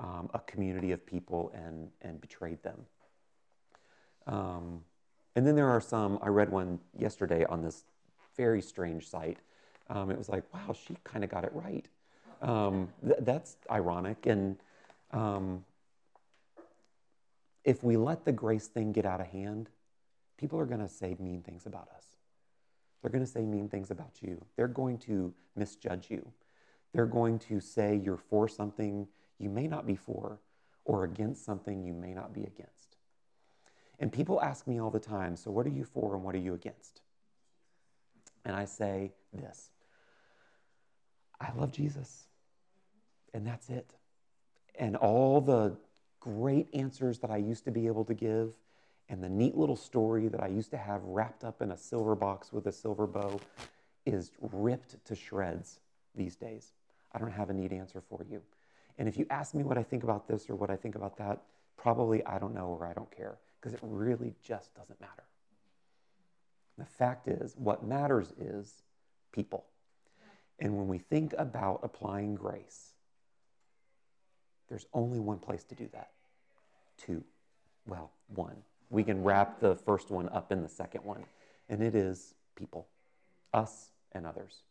um, 0.00 0.30
a 0.34 0.40
community 0.40 0.92
of 0.92 1.04
people 1.06 1.52
and, 1.54 1.90
and 2.00 2.20
betrayed 2.20 2.62
them. 2.62 2.86
Um, 4.26 4.80
and 5.36 5.46
then 5.46 5.54
there 5.54 5.68
are 5.68 5.80
some, 5.80 6.18
I 6.22 6.28
read 6.28 6.50
one 6.50 6.80
yesterday 6.98 7.44
on 7.44 7.62
this 7.62 7.84
very 8.36 8.60
strange 8.62 9.08
site. 9.08 9.38
Um, 9.88 10.10
it 10.10 10.18
was 10.18 10.28
like, 10.28 10.44
wow, 10.52 10.74
she 10.74 10.96
kind 11.04 11.24
of 11.24 11.30
got 11.30 11.44
it 11.44 11.52
right. 11.54 11.86
Um, 12.40 12.88
th- 13.04 13.18
that's 13.20 13.56
ironic. 13.70 14.26
And 14.26 14.56
um, 15.12 15.64
if 17.64 17.84
we 17.84 17.96
let 17.96 18.24
the 18.24 18.32
grace 18.32 18.66
thing 18.66 18.92
get 18.92 19.06
out 19.06 19.20
of 19.20 19.26
hand, 19.28 19.68
people 20.42 20.58
are 20.58 20.66
going 20.66 20.80
to 20.80 20.88
say 20.88 21.16
mean 21.20 21.40
things 21.40 21.66
about 21.66 21.88
us. 21.96 22.04
They're 23.00 23.12
going 23.12 23.24
to 23.24 23.30
say 23.30 23.42
mean 23.42 23.68
things 23.68 23.92
about 23.92 24.20
you. 24.20 24.44
They're 24.56 24.66
going 24.66 24.98
to 24.98 25.32
misjudge 25.54 26.10
you. 26.10 26.32
They're 26.92 27.06
going 27.06 27.38
to 27.38 27.60
say 27.60 27.94
you're 27.94 28.16
for 28.16 28.48
something 28.48 29.06
you 29.38 29.48
may 29.48 29.68
not 29.68 29.86
be 29.86 29.94
for 29.94 30.40
or 30.84 31.04
against 31.04 31.44
something 31.44 31.84
you 31.84 31.92
may 31.92 32.12
not 32.12 32.34
be 32.34 32.42
against. 32.42 32.96
And 34.00 34.12
people 34.12 34.42
ask 34.42 34.66
me 34.66 34.80
all 34.80 34.90
the 34.90 34.98
time, 34.98 35.36
so 35.36 35.52
what 35.52 35.64
are 35.64 35.70
you 35.70 35.84
for 35.84 36.16
and 36.16 36.24
what 36.24 36.34
are 36.34 36.38
you 36.38 36.54
against? 36.54 37.02
And 38.44 38.56
I 38.56 38.64
say 38.64 39.12
this 39.32 39.70
I 41.40 41.52
love 41.56 41.70
Jesus, 41.70 42.24
and 43.32 43.46
that's 43.46 43.68
it. 43.68 43.94
And 44.76 44.96
all 44.96 45.40
the 45.40 45.76
great 46.18 46.66
answers 46.74 47.20
that 47.20 47.30
I 47.30 47.36
used 47.36 47.64
to 47.66 47.70
be 47.70 47.86
able 47.86 48.04
to 48.06 48.14
give, 48.14 48.54
and 49.08 49.22
the 49.22 49.28
neat 49.28 49.56
little 49.56 49.76
story 49.76 50.28
that 50.28 50.42
I 50.42 50.48
used 50.48 50.70
to 50.70 50.76
have 50.76 51.02
wrapped 51.04 51.44
up 51.44 51.60
in 51.60 51.70
a 51.70 51.76
silver 51.76 52.14
box 52.14 52.52
with 52.52 52.66
a 52.66 52.72
silver 52.72 53.06
bow 53.06 53.40
is 54.06 54.32
ripped 54.40 55.04
to 55.06 55.14
shreds 55.14 55.80
these 56.14 56.36
days. 56.36 56.72
I 57.12 57.18
don't 57.18 57.30
have 57.30 57.50
a 57.50 57.52
neat 57.52 57.72
answer 57.72 58.00
for 58.08 58.24
you. 58.28 58.42
And 58.98 59.08
if 59.08 59.16
you 59.16 59.26
ask 59.30 59.54
me 59.54 59.62
what 59.62 59.78
I 59.78 59.82
think 59.82 60.02
about 60.02 60.28
this 60.28 60.48
or 60.48 60.54
what 60.54 60.70
I 60.70 60.76
think 60.76 60.94
about 60.94 61.16
that, 61.18 61.42
probably 61.76 62.24
I 62.24 62.38
don't 62.38 62.54
know 62.54 62.76
or 62.78 62.86
I 62.86 62.92
don't 62.92 63.10
care 63.14 63.38
because 63.60 63.74
it 63.74 63.80
really 63.82 64.34
just 64.42 64.74
doesn't 64.74 65.00
matter. 65.00 65.24
The 66.78 66.84
fact 66.84 67.28
is, 67.28 67.54
what 67.56 67.84
matters 67.84 68.32
is 68.38 68.82
people. 69.32 69.64
And 70.58 70.76
when 70.76 70.88
we 70.88 70.98
think 70.98 71.34
about 71.36 71.80
applying 71.82 72.34
grace, 72.34 72.92
there's 74.68 74.86
only 74.94 75.18
one 75.18 75.38
place 75.38 75.64
to 75.64 75.74
do 75.74 75.88
that. 75.92 76.10
Two. 76.96 77.24
Well, 77.86 78.10
one. 78.28 78.56
We 78.92 79.04
can 79.04 79.24
wrap 79.24 79.58
the 79.58 79.74
first 79.74 80.10
one 80.10 80.28
up 80.28 80.52
in 80.52 80.62
the 80.62 80.68
second 80.68 81.02
one, 81.02 81.24
and 81.70 81.82
it 81.82 81.94
is 81.94 82.34
people, 82.54 82.88
us 83.54 83.90
and 84.12 84.26
others. 84.26 84.64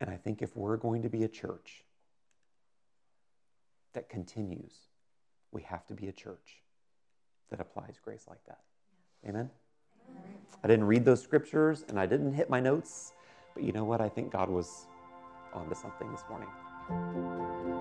And 0.00 0.08
I 0.08 0.16
think 0.16 0.40
if 0.40 0.56
we're 0.56 0.78
going 0.78 1.02
to 1.02 1.10
be 1.10 1.24
a 1.24 1.28
church 1.28 1.84
that 3.92 4.08
continues, 4.08 4.72
we 5.52 5.60
have 5.62 5.86
to 5.88 5.94
be 5.94 6.08
a 6.08 6.12
church 6.12 6.62
that 7.50 7.60
applies 7.60 8.00
grace 8.02 8.24
like 8.26 8.44
that. 8.46 8.60
Amen? 9.28 9.50
I 10.64 10.68
didn't 10.68 10.86
read 10.86 11.04
those 11.04 11.22
scriptures 11.22 11.84
and 11.86 12.00
I 12.00 12.06
didn't 12.06 12.32
hit 12.32 12.48
my 12.48 12.60
notes, 12.60 13.12
but 13.52 13.62
you 13.62 13.72
know 13.72 13.84
what? 13.84 14.00
I 14.00 14.08
think 14.08 14.32
God 14.32 14.48
was 14.48 14.86
onto 15.52 15.74
something 15.74 16.10
this 16.10 16.24
morning. 16.30 17.75